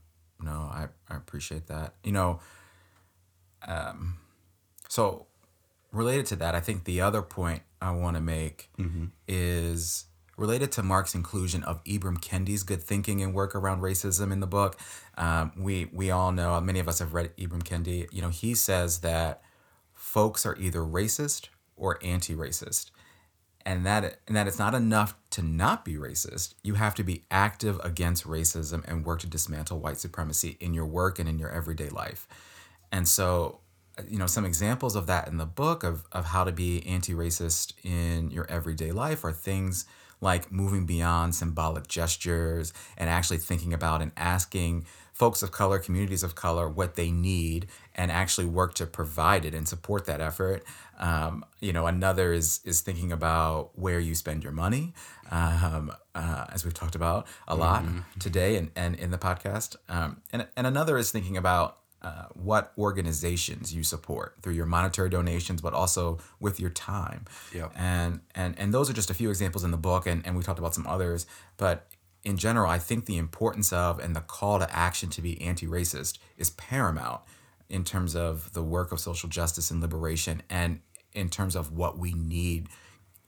[0.41, 1.95] No, I, I appreciate that.
[2.03, 2.41] You know,
[3.67, 4.19] um,
[4.89, 5.27] so
[5.93, 8.71] related to that, I think the other point I want to make
[9.29, 14.41] is related to Marc's inclusion of Ibram Kendi's good thinking and work around racism in
[14.41, 14.79] the book.
[15.17, 18.09] Um, we we all know, many of us have read Ibram Kendi.
[18.11, 19.43] You know, he says that
[19.93, 22.91] folks are either racist or anti-racist
[23.65, 26.55] and that and that it's not enough to not be racist.
[26.63, 30.87] You have to be active against racism and work to dismantle white supremacy in your
[30.87, 32.27] work and in your everyday life.
[32.91, 33.61] And so,
[34.09, 37.75] you know, some examples of that in the book of of how to be anti-racist
[37.85, 39.87] in your everyday life are things
[40.23, 46.23] like moving beyond symbolic gestures and actually thinking about and asking folks of color, communities
[46.23, 50.65] of color, what they need, and actually work to provide it and support that effort.
[50.99, 54.95] Um, you know, another is is thinking about where you spend your money,
[55.31, 57.85] um, uh, as we've talked about a lot
[58.19, 59.77] today and, and in the podcast.
[59.89, 65.09] Um, and and another is thinking about uh, what organizations you support through your monetary
[65.09, 67.25] donations, but also with your time.
[67.55, 67.73] Yep.
[67.77, 70.43] And and and those are just a few examples in the book, and, and we
[70.43, 71.27] talked about some others.
[71.57, 71.87] But
[72.25, 76.19] in general, I think the importance of and the call to action to be anti-racist
[76.37, 77.21] is paramount
[77.69, 80.81] in terms of the work of social justice and liberation, and
[81.13, 82.69] in terms of what we need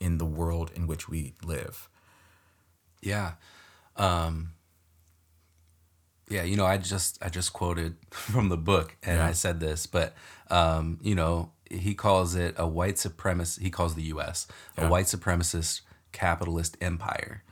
[0.00, 1.88] in the world in which we live.
[3.00, 3.32] Yeah.
[3.96, 4.53] Um,
[6.28, 9.87] yeah, you know, I just I just quoted from the book and I said this,
[9.87, 10.14] but
[10.50, 15.06] um, you know, he calls it a white supremacist he calls the US a white
[15.06, 15.80] supremacist
[16.12, 17.42] capitalist empire.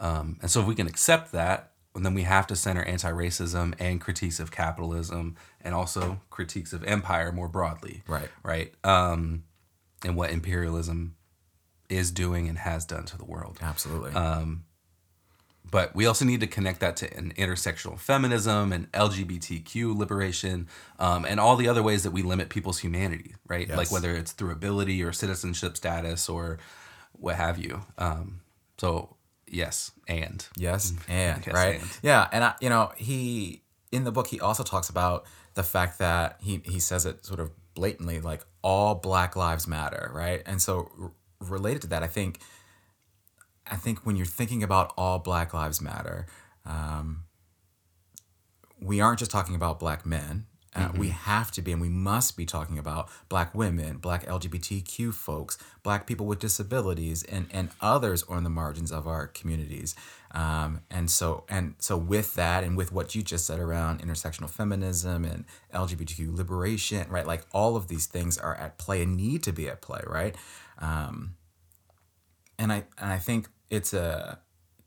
[0.00, 4.00] Um, and so if we can accept that, then we have to center anti-racism and
[4.00, 8.02] critiques of capitalism and also critiques of empire more broadly.
[8.08, 8.28] Right.
[8.42, 8.72] Right.
[8.82, 9.44] Um,
[10.04, 11.14] and what imperialism
[11.88, 14.12] is doing and has done to the world Absolutely.
[15.70, 21.24] But we also need to connect that to an intersectional feminism and LGBTQ liberation, um,
[21.24, 23.68] and all the other ways that we limit people's humanity, right?
[23.68, 26.58] Like whether it's through ability or citizenship status or
[27.12, 27.82] what have you.
[27.98, 28.40] Um,
[28.78, 29.16] so
[29.48, 31.98] yes, and Yes, and Yes, right, and.
[32.02, 35.98] yeah, and I, you know, he in the book he also talks about the fact
[35.98, 40.42] that he he says it sort of blatantly, like all Black lives matter, right?
[40.46, 42.40] And so r- related to that, I think,
[43.72, 46.26] I think when you're thinking about all Black lives matter,
[46.66, 47.24] um,
[48.78, 50.44] we aren't just talking about Black men.
[50.74, 55.14] Uh, We have to be, and we must be talking about Black women, Black LGBTQ
[55.14, 59.94] folks, Black people with disabilities, and and others on the margins of our communities.
[60.32, 64.50] Um, and so, and so, with that, and with what you just said around intersectional
[64.50, 67.26] feminism and LGBTQ liberation, right?
[67.26, 70.34] Like all of these things are at play and need to be at play, right?
[70.78, 71.36] Um,
[72.58, 74.38] and I and I think it's a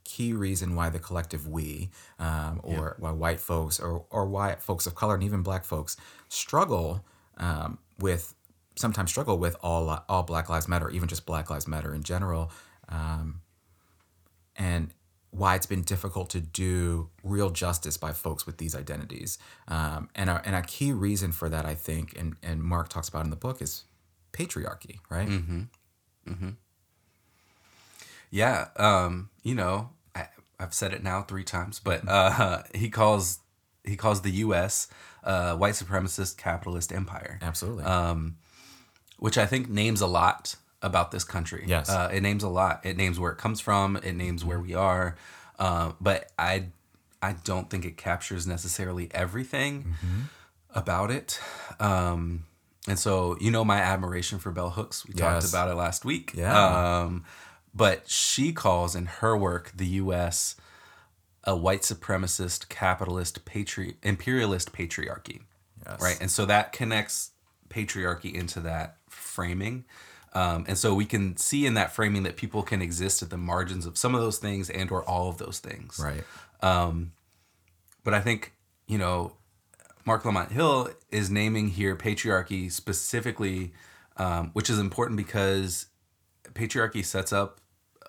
[0.04, 4.86] key reason why the collective we, um, or why white folks, or or why folks
[4.86, 5.98] of color and even Black folks
[6.30, 7.04] struggle
[7.38, 8.36] um, with
[8.76, 12.04] sometimes struggle with all all Black Lives Matter, or even just Black Lives Matter in
[12.04, 12.52] general,
[12.88, 13.42] um,
[14.56, 14.94] and
[15.32, 19.38] why it's been difficult to do real justice by folks with these identities.
[19.68, 23.10] Um, and a, and a key reason for that, I think, and and Marc talks
[23.10, 23.86] about in the book is
[24.32, 25.28] patriarchy, right?
[28.32, 30.28] Yeah, um, you know, I,
[30.60, 33.40] I've said it now three times, but uh, he calls
[33.84, 34.88] he calls the U.S.
[35.24, 37.84] Uh, white supremacist capitalist empire, Absolutely.
[37.84, 38.38] Um,
[39.18, 41.64] which I think names a lot about this country.
[41.66, 41.90] Yes.
[41.90, 42.86] uh, it names a lot.
[42.86, 43.96] It names where it comes from.
[43.98, 45.16] It names where we are,
[45.58, 46.68] uh, but I
[47.22, 49.96] I don't think it captures necessarily everything
[50.76, 51.40] about it.
[51.80, 52.44] Um,
[52.88, 55.08] and so, you know, my admiration for Bell Hooks.
[55.08, 56.34] We talked about it last week.
[56.36, 57.00] Yeah.
[57.02, 57.24] Um,
[57.76, 60.56] but she calls in her work the U.S.
[61.44, 65.42] a white supremacist, capitalist, patri- imperialist patriarchy.
[65.86, 66.02] Yes.
[66.02, 66.18] Right.
[66.22, 67.32] And so that connects
[67.70, 69.86] patriarchy into that framing.
[70.34, 73.38] Um, and so we can see in that framing that people can exist at the
[73.38, 76.00] margins of some of those things and or all of those things.
[76.00, 76.24] right.
[78.06, 78.54] But I think,
[78.88, 79.34] you know,
[80.06, 83.74] Marc Lamont Hill is naming here patriarchy specifically,
[84.18, 85.88] um, which is important because
[86.54, 87.60] patriarchy sets up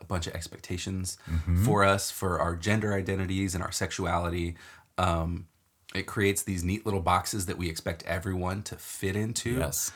[0.00, 1.18] a bunch of expectations
[1.64, 4.56] for us, for our gender identities and our sexuality.
[4.98, 5.46] Um,
[5.94, 9.56] it creates these neat little boxes that we expect everyone to fit into.
[9.58, 9.92] Yes.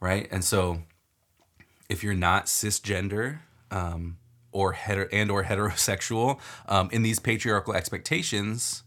[0.00, 0.26] Right.
[0.30, 0.82] And so
[1.88, 3.38] if you're not cisgender,
[3.70, 4.18] um,
[4.52, 6.38] or hetero and or heterosexual
[6.68, 8.84] um, in these patriarchal expectations,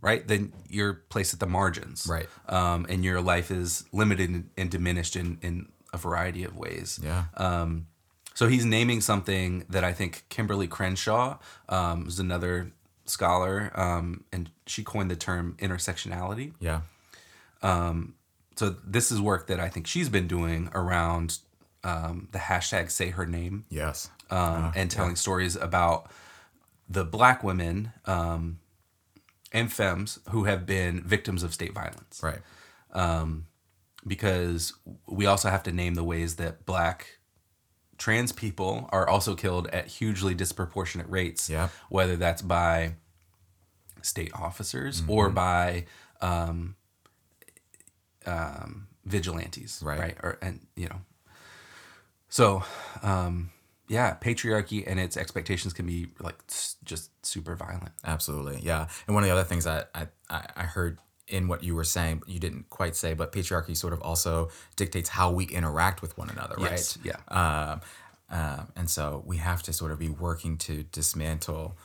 [0.00, 0.26] right?
[0.26, 2.26] Then you're placed at the margins, Right.
[2.48, 6.98] Um, and your life is limited and- diminished in in a variety of ways.
[7.02, 7.24] Yeah.
[8.34, 12.72] So he's naming something that I think Kimberlé Crenshaw um, is another
[13.06, 16.52] scholar, um, and she coined the term intersectionality.
[16.60, 16.80] yeah.
[18.56, 21.38] So this is work that I think she's been doing around
[21.82, 23.64] um, the hashtag Say Her Name.
[23.68, 24.10] Yes.
[24.30, 26.10] um, and telling stories about
[26.88, 28.58] the black women um,
[29.52, 32.22] and femmes who have been victims of state violence.
[32.22, 32.40] Right.
[34.06, 34.74] Because
[35.06, 37.18] we also have to name the ways that black
[37.98, 41.48] trans people are also killed at hugely disproportionate rates.
[41.48, 41.68] Yeah.
[41.88, 42.94] Whether that's by
[44.02, 45.86] state officers or by
[46.20, 46.76] um,
[48.26, 49.80] um, vigilantes.
[49.82, 49.98] Right.
[49.98, 50.16] Right.
[50.22, 51.00] Or, and, you know,
[52.28, 52.64] so,
[53.02, 53.50] um,
[53.86, 56.36] yeah, patriarchy and its expectations can be like
[56.84, 57.92] just super violent.
[58.04, 58.60] Absolutely.
[58.62, 58.88] Yeah.
[59.06, 61.84] And one of the other things that I, I, I heard in what you were
[61.84, 66.16] saying, you didn't quite say, but patriarchy sort of also dictates how we interact with
[66.18, 66.96] one another, right?
[67.02, 67.16] Yeah.
[67.28, 67.80] Um,
[68.30, 71.76] um, and so we have to sort of be working to dismantle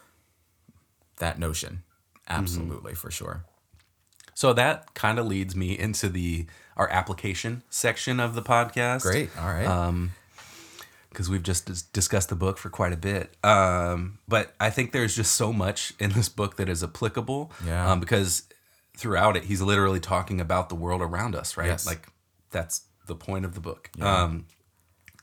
[1.18, 1.84] that notion.
[2.30, 2.42] Mm-hmm.
[2.42, 3.46] Absolutely, for sure.
[4.34, 6.48] So that kind of leads me into the
[6.78, 9.02] our application section of the podcast.
[9.02, 9.30] Great.
[9.38, 9.66] All right.
[9.66, 10.14] Um,
[11.10, 13.36] because we've just dis- discussed the book for quite a bit.
[13.44, 17.52] Um, but I think there's just so much in this book that is applicable.
[17.66, 17.92] Yeah.
[17.92, 18.44] Um, because
[19.00, 21.68] throughout it, he's literally talking about the world around us, right?
[21.68, 21.88] Yes.
[21.88, 22.08] Like
[22.52, 23.90] that's the point of the book.
[24.00, 24.46] Um,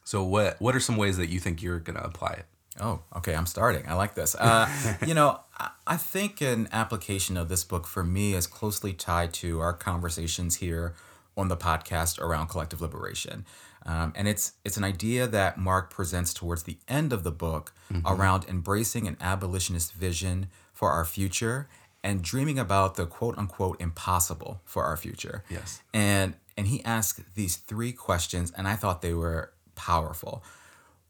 [0.05, 2.47] so what what are some ways that you think you're gonna apply it?
[2.81, 3.35] Oh, okay.
[3.35, 3.85] I'm starting.
[3.89, 4.35] I like this.
[4.35, 4.69] Uh,
[5.07, 9.33] you know, I, I think an application of this book for me is closely tied
[9.35, 10.95] to our conversations here
[11.37, 13.45] on the podcast around collective liberation.
[13.85, 17.73] Um, and it's it's an idea that Marc presents towards the end of the book
[18.05, 21.69] around embracing an abolitionist vision for our future
[22.07, 25.43] and dreaming about the quote unquote impossible for our future.
[25.51, 25.83] Yes.
[25.93, 30.43] And and he asked these three questions, and I thought they were powerful.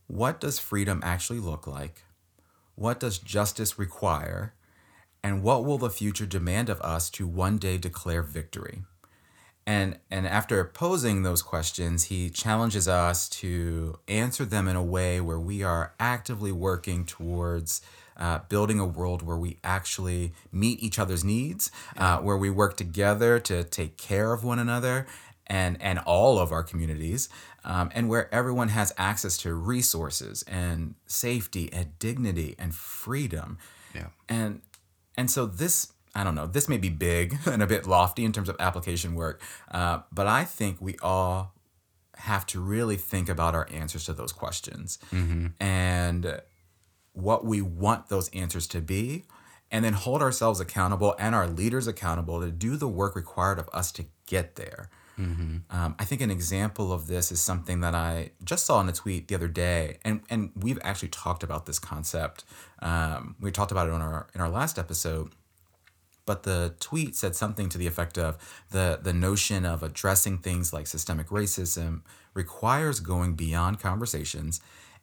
[0.09, 2.03] What does freedom actually look like?
[2.74, 4.55] What does justice require?
[5.22, 8.82] And what will the future demand of us to one day declare victory?
[9.66, 15.20] And, and after posing those questions, he challenges us to answer them in a way
[15.20, 17.82] where we are actively working towards
[18.18, 22.76] uh, building a world where we actually meet each other's needs, uh, where we work
[22.76, 25.06] together to take care of one another
[25.46, 27.28] and and all of our communities,
[27.64, 33.58] um, and where everyone has access to resources and safety and dignity and freedom.
[33.94, 34.08] Yeah.
[34.28, 34.62] And
[35.16, 38.32] and so this I don't know this may be big and a bit lofty in
[38.32, 41.52] terms of application work, uh, but I think we all
[42.16, 44.98] have to really think about our answers to those questions
[45.60, 46.40] and
[47.16, 49.24] what we want those answers to be
[49.70, 53.68] and then hold ourselves accountable and our leaders accountable to do the work required of
[53.72, 54.88] us to get there
[55.70, 58.92] um, I think an example of this is something that I just saw in a
[58.92, 62.44] tweet the other day, and and we've actually talked about this concept.
[62.80, 65.32] Um, we talked about it on our in our last episode,
[66.26, 68.36] but the tweet said something to the effect of
[68.70, 72.02] the the notion of addressing things like systemic racism
[72.34, 74.60] requires going beyond conversations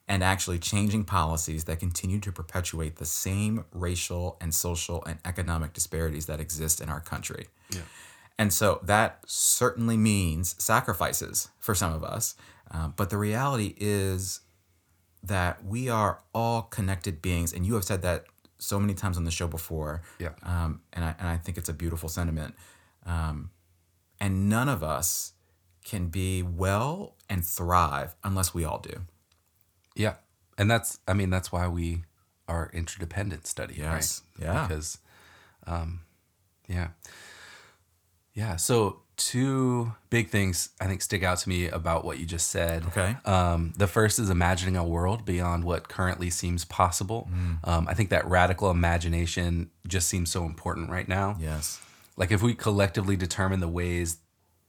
[0.08, 5.74] and actually changing policies that continue to perpetuate the same racial and social and economic
[5.74, 7.48] disparities that exist in our country.
[7.70, 7.82] Yeah.
[8.38, 12.36] And so that certainly means sacrifices for some of us.
[12.72, 14.42] Um, but the reality is
[15.22, 17.54] that we are all connected beings.
[17.54, 18.26] And you have said that
[18.58, 20.02] so many times on the show before.
[20.20, 20.32] Yeah.
[20.44, 22.56] Um, and, I, and I think it's a beautiful sentiment.
[23.06, 23.52] Um,
[24.20, 25.34] and none of us
[25.86, 29.02] can be well and thrive unless we all do.
[29.96, 30.16] Yeah.
[30.58, 32.04] And that's, I mean, that's why we
[32.48, 34.22] are interdependent study, Yes.
[34.40, 34.46] right?
[34.46, 34.68] Yeah.
[34.68, 34.98] Because,
[35.66, 36.02] um,
[36.68, 36.90] yeah.
[38.34, 38.56] Yeah.
[38.58, 42.84] So, two big things I think stick out to me about what you just said.
[42.88, 43.16] Okay.
[43.26, 47.30] Um, the first is imagining a world beyond what currently seems possible.
[47.32, 47.68] Mm.
[47.68, 51.38] Um, I think that radical imagination just seems so important right now.
[51.40, 51.80] Yes.
[52.18, 54.18] Like, if we collectively determine the ways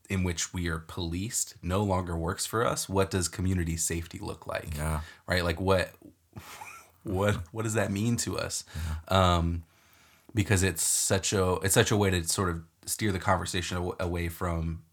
[0.09, 4.45] in which we are policed no longer works for us, what does community safety look
[4.47, 4.75] like?
[4.77, 5.01] Yeah.
[5.27, 5.43] right?
[5.43, 5.91] Like what
[7.03, 8.63] what what does that mean to us?
[9.07, 9.63] Um,
[10.33, 14.29] because it's such a it's such a way to sort of steer the conversation away
[14.29, 14.83] from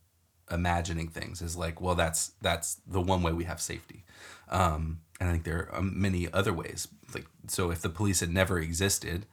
[0.51, 4.05] imagining things is like well that's that's the one way we have safety
[4.51, 8.21] um, and i think there are um, many other ways like so if the police
[8.21, 9.25] had never existed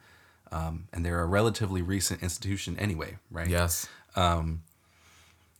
[0.51, 3.87] um, and they're a relatively recent institution anyway right Yes.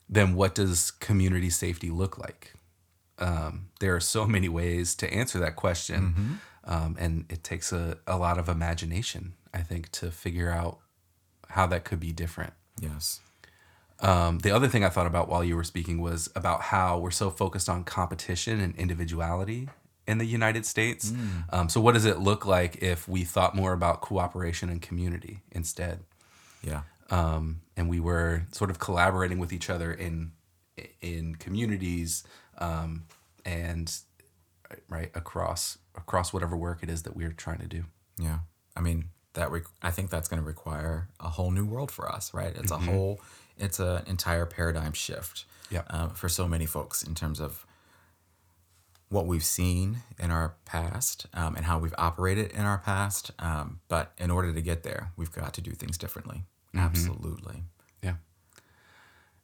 [0.09, 2.53] Then what does community safety look like?
[3.19, 7.97] Um, there are so many ways to answer that question, um, and it takes a,
[8.07, 10.79] a lot of imagination, I think, to figure out
[11.49, 12.53] how that could be different.
[12.81, 13.19] Yes.
[14.01, 17.11] Um, the other thing I thought about while you were speaking was about how we're
[17.11, 19.67] so focused on competition and individuality
[20.07, 21.11] in the United States.
[21.51, 25.41] Um, so, what does it look like if we thought more about cooperation and community
[25.51, 25.99] instead?
[26.63, 26.81] Yeah.
[27.09, 30.33] um, and we were sort of collaborating with each other in
[31.01, 32.23] in communities
[32.57, 33.05] um,
[33.45, 33.99] and
[34.89, 37.85] right across across whatever work it is that we're trying to do.
[38.17, 38.39] Yeah.
[38.75, 42.09] I mean, that re- I think that's going to require a whole new world for
[42.11, 42.53] us, right?
[42.55, 43.19] It's a whole,
[43.57, 45.83] it's an entire paradigm shift Yeah.
[45.89, 47.65] uh, for so many folks in terms of
[49.09, 53.31] what we've seen in our past um, and how we've operated in our past.
[53.39, 56.43] Um, but in order to get there, we've got to do things differently.
[56.75, 57.63] Absolutely.
[58.03, 58.13] Yeah.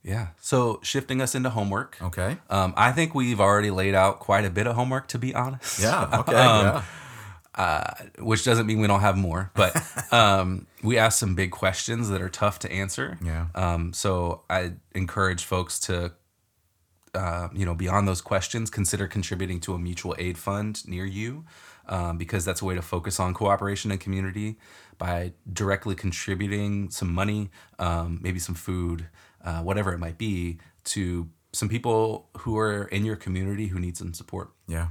[0.04, 0.28] Yeah.
[0.40, 1.98] So shifting us into homework.
[2.02, 2.38] Okay.
[2.50, 5.80] Um, I think we've already laid out quite a bit of homework, to be honest.
[5.82, 6.08] Yeah.
[6.20, 6.36] Okay.
[6.36, 6.84] Um,
[7.58, 7.94] yeah.
[8.20, 9.74] which doesn't mean we don't have more, but
[10.14, 13.18] um, we asked some big questions that are tough to answer.
[13.24, 13.48] Yeah.
[13.56, 16.12] Um, so I encourage folks to,
[17.14, 21.46] uh, you know, beyond those questions, consider contributing to a mutual aid fund near you,
[21.88, 24.58] um, because that's a way to focus on cooperation and community
[24.98, 29.08] by directly contributing some money, um, maybe some food,
[29.44, 33.96] uh, whatever it might be, to some people who are in your community who need
[33.98, 34.88] some support Yeah.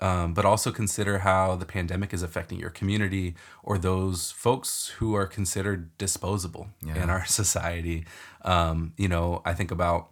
[0.00, 5.14] um, but also consider how the pandemic is affecting your community or those folks who
[5.14, 7.02] are considered disposable Yeah.
[7.02, 8.06] in our society.
[8.42, 10.10] Um, you know, I think about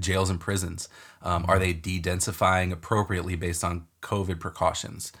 [0.00, 0.88] jails and prisons.
[1.22, 5.12] Um, Are they de densifying appropriately based on COVID precautions?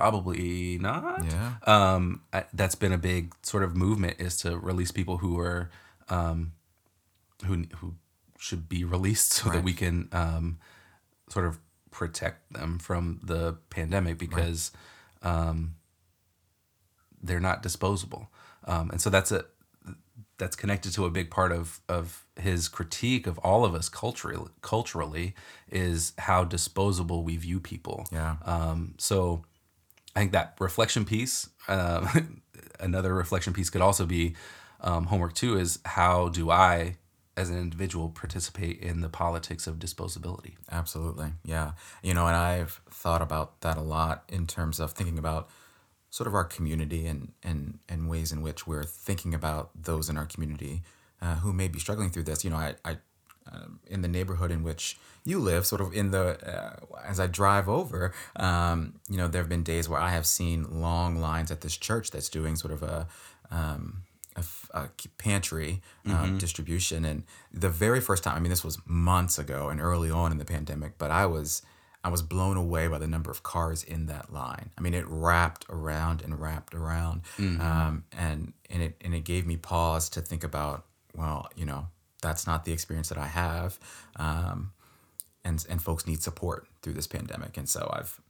[0.00, 1.54] Probably not Yeah.
[1.66, 5.70] um, I, that's been a big sort of movement is to release people who are
[6.08, 6.52] um,
[7.44, 7.94] who who
[8.38, 10.58] should be released so that we can um,
[11.28, 11.58] sort of
[11.90, 14.72] protect them from the pandemic because
[15.22, 15.74] um,
[17.22, 18.28] they're not disposable,
[18.64, 19.44] um, and so that's a
[20.38, 24.50] that's connected to a big part of of his critique of all of us culturally
[24.62, 25.34] culturally
[25.70, 28.06] is how disposable we view people.
[28.10, 28.36] Yeah.
[28.46, 29.44] Um, so
[30.14, 32.06] I think that reflection piece, uh,
[32.80, 34.34] another reflection piece could also be
[34.80, 36.96] um, homework two is how do I
[37.36, 40.56] as an individual participate in the politics of disposability.
[40.70, 41.32] Absolutely.
[41.44, 41.72] Yeah.
[42.02, 45.48] You know, and I've thought about that a lot in terms of thinking about
[46.10, 50.18] sort of our community and, and, and ways in which we're thinking about those in
[50.18, 50.82] our community
[51.22, 52.44] uh, who may be struggling through this.
[52.44, 52.98] You know, I, I
[53.50, 57.26] um, in the neighborhood in which you live, sort of in the, uh, as I
[57.26, 61.50] drive over, um, you know, there have been days where I have seen long lines
[61.50, 63.06] at this church that's doing sort of a,
[63.50, 64.02] um,
[64.36, 64.88] a, a
[65.18, 67.04] pantry um, distribution.
[67.04, 70.38] And the very first time, I mean, this was months ago and early on in
[70.38, 71.62] the pandemic, but I was
[72.02, 74.70] I was blown away by the number of cars in that line.
[74.78, 79.46] I mean, it wrapped around and wrapped around, um, and and it and it gave
[79.46, 80.86] me pause to think about.
[81.14, 81.88] Well, you know,
[82.20, 83.78] that's not the experience that I have,
[84.16, 84.72] um,
[85.44, 88.20] and and folks need support through this pandemic, and so I've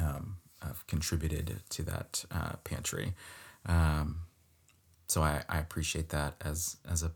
[0.00, 3.14] um, I've contributed to that uh, pantry.
[3.66, 4.22] Um,
[5.06, 7.12] so I, I appreciate that as as a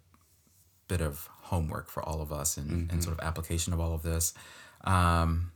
[0.89, 4.03] bit of homework for all of us and, and sort of application of all of
[4.03, 4.35] this.
[4.85, 5.53] Um,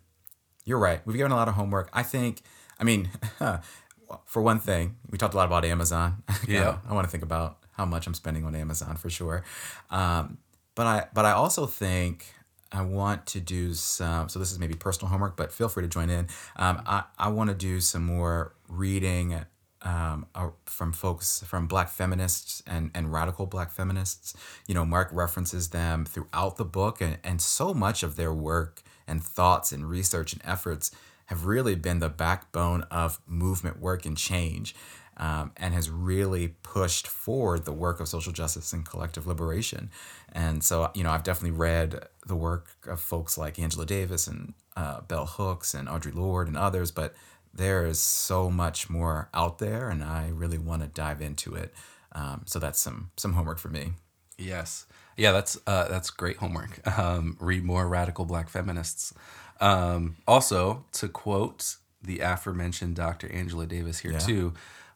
[0.65, 1.01] you're right.
[1.07, 1.89] We've given a lot of homework.
[1.93, 2.43] I think,
[2.79, 3.11] I mean,
[4.25, 6.23] for one thing, we talked a lot about Amazon.
[6.49, 6.79] Yeah.
[6.89, 9.45] I want to think about how much I'm spending on Amazon for sure.
[9.91, 10.39] Um,
[10.75, 12.27] but I, but I also think
[12.73, 15.89] I want to do some, so this is maybe personal homework, but feel free to
[15.89, 16.29] join in.
[16.57, 19.45] Um, I, I want to do some more reading
[19.83, 20.27] um,
[20.65, 24.35] from folks from black feminists and, and radical black feminists.
[24.67, 28.83] You know, Marc references them throughout the book, and, and so much of their work
[29.07, 30.91] and thoughts and research and efforts
[31.27, 34.75] have really been the backbone of movement work and change.
[35.19, 39.91] Um, and has really pushed forward the work of social justice and collective liberation.
[40.31, 44.53] And so, you know, I've definitely read the work of folks like Angela Davis and
[44.77, 47.15] uh, Bell Hooks and Audre Lorde and others, but
[47.55, 51.73] there is so much more out there, and I really want to dive into it.
[52.13, 53.93] Um, so that's some some homework for me.
[54.37, 54.85] Yes.
[55.17, 56.81] Yeah, that's uh, that's great homework.
[56.99, 59.15] Um, read more radical black feminists.
[59.61, 63.33] Um, also, to quote the aforementioned Dr.
[63.33, 64.19] Angela Davis here Yeah.
[64.19, 64.53] too,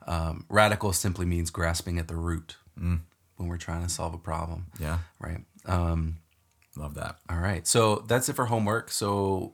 [0.07, 4.67] um, radical simply means grasping at the root when we're trying to solve a problem.
[4.79, 5.41] Yeah, Right.
[5.67, 6.17] Um,
[6.77, 7.17] love that.
[7.29, 7.67] all right.
[7.67, 8.91] So that's it for homework.
[8.91, 9.53] So,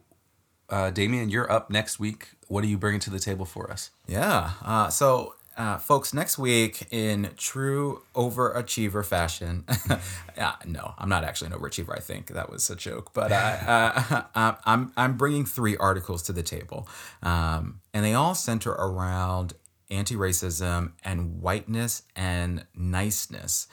[0.70, 2.28] uh, Damien, you're up next week.
[2.48, 3.90] What are you bringing to the table for us?
[4.06, 4.52] Yeah.
[4.64, 9.64] Uh, so, uh, folks, next week in true overachiever fashion,
[10.36, 11.96] yeah, no, I'm not actually an overachiever.
[11.96, 16.32] I think that was a joke, but I, uh, I'm I'm bringing three articles to
[16.32, 16.86] the table,
[17.22, 19.54] um, and they all center around
[19.90, 23.68] anti-racism and whiteness and niceness.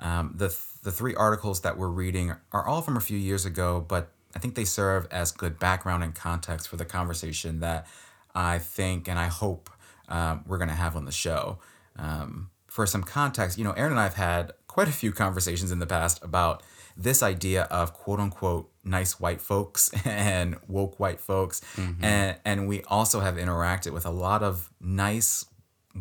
[0.00, 3.84] Um, the the three articles that we're reading are all from a few years ago,
[3.86, 7.86] but I think they serve as good background and context for the conversation that
[8.34, 9.70] I think and I hope
[10.08, 11.58] um, we're going to have on the show.
[11.96, 15.72] Um, for some context, you know, Aaron and I have had quite a few conversations
[15.72, 16.62] in the past about
[16.96, 21.60] this idea of quote unquote nice white folks and woke white folks.
[22.04, 25.46] And, and we also have interacted with a lot of nice,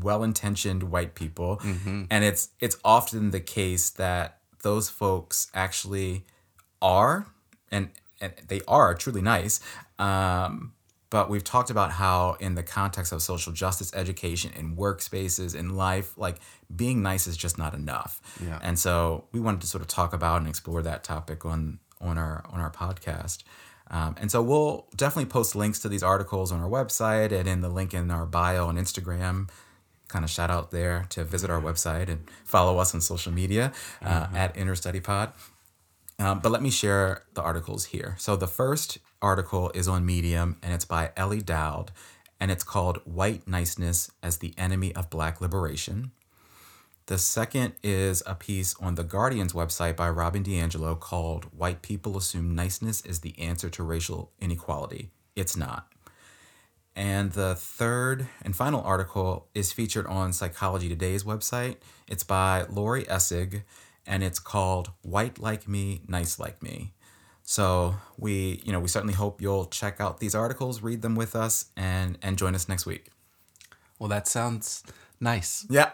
[0.03, 1.59] well intentioned white people.
[2.11, 6.25] And it's, it's often the case that those folks actually
[6.81, 7.27] are,
[7.71, 7.89] and,
[8.19, 9.59] and they are truly nice.
[9.99, 10.73] Um,
[11.09, 15.75] but we've talked about how, in the context of social justice education in workspaces, in
[15.77, 16.37] life, like
[16.75, 18.19] being nice is just not enough.
[18.45, 18.59] Yeah.
[18.61, 22.17] And so we wanted to sort of talk about and explore that topic on on
[22.17, 23.43] our on our podcast.
[23.89, 27.61] Um, and so we'll definitely post links to these articles on our website and in
[27.61, 29.49] the link in our bio on Instagram.
[30.07, 33.73] Kind of shout out there to visit our website and follow us on social media
[34.01, 35.33] uh, at InnerStudyPod.
[36.19, 38.15] Um, but let me share the articles here.
[38.17, 41.91] So the first article is on Medium and it's by Ellie Dowd
[42.39, 46.11] and it's called White Niceness as the Enemy of Black Liberation.
[47.07, 52.17] The second is a piece on the Guardian's website by Robin DiAngelo called White People
[52.17, 55.11] Assume Niceness is the Answer to Racial Inequality.
[55.35, 55.87] It's not.
[56.97, 61.75] And the third and final article is featured on Psychology Today's website.
[62.07, 63.61] It's by Laurie Essig
[64.07, 66.93] and it's called White Like Me, Nice Like Me.
[67.43, 71.35] So we, you know, we certainly hope you'll check out these articles, read them with
[71.35, 73.11] us, and and join us next week.
[73.99, 74.83] Well, that sounds
[75.19, 75.67] nice.
[75.69, 75.91] Yeah.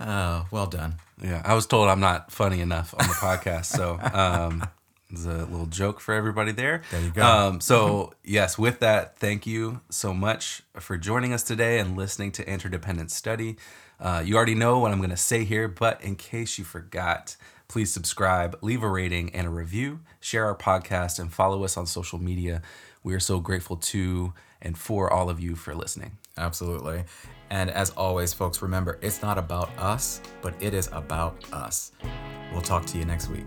[0.00, 0.94] oh, well done.
[1.22, 4.66] Yeah, I was told I'm not funny enough on the podcast, so um,
[5.10, 6.82] it's a little joke for everybody there.
[6.90, 7.24] There you go.
[7.24, 12.32] Um, so yes, with that, thank you so much for joining us today and listening
[12.32, 13.56] to Interdependent Study.
[14.00, 17.36] Uh, you already know what I'm going to say here, but in case you forgot,
[17.68, 21.86] please subscribe, leave a rating and a review, share our podcast, and follow us on
[21.86, 22.62] social media.
[23.02, 26.16] We are so grateful to and for all of you for listening.
[26.36, 27.04] Absolutely.
[27.50, 31.92] And as always, folks, remember it's not about us, but it is about us.
[32.52, 33.46] We'll talk to you next week.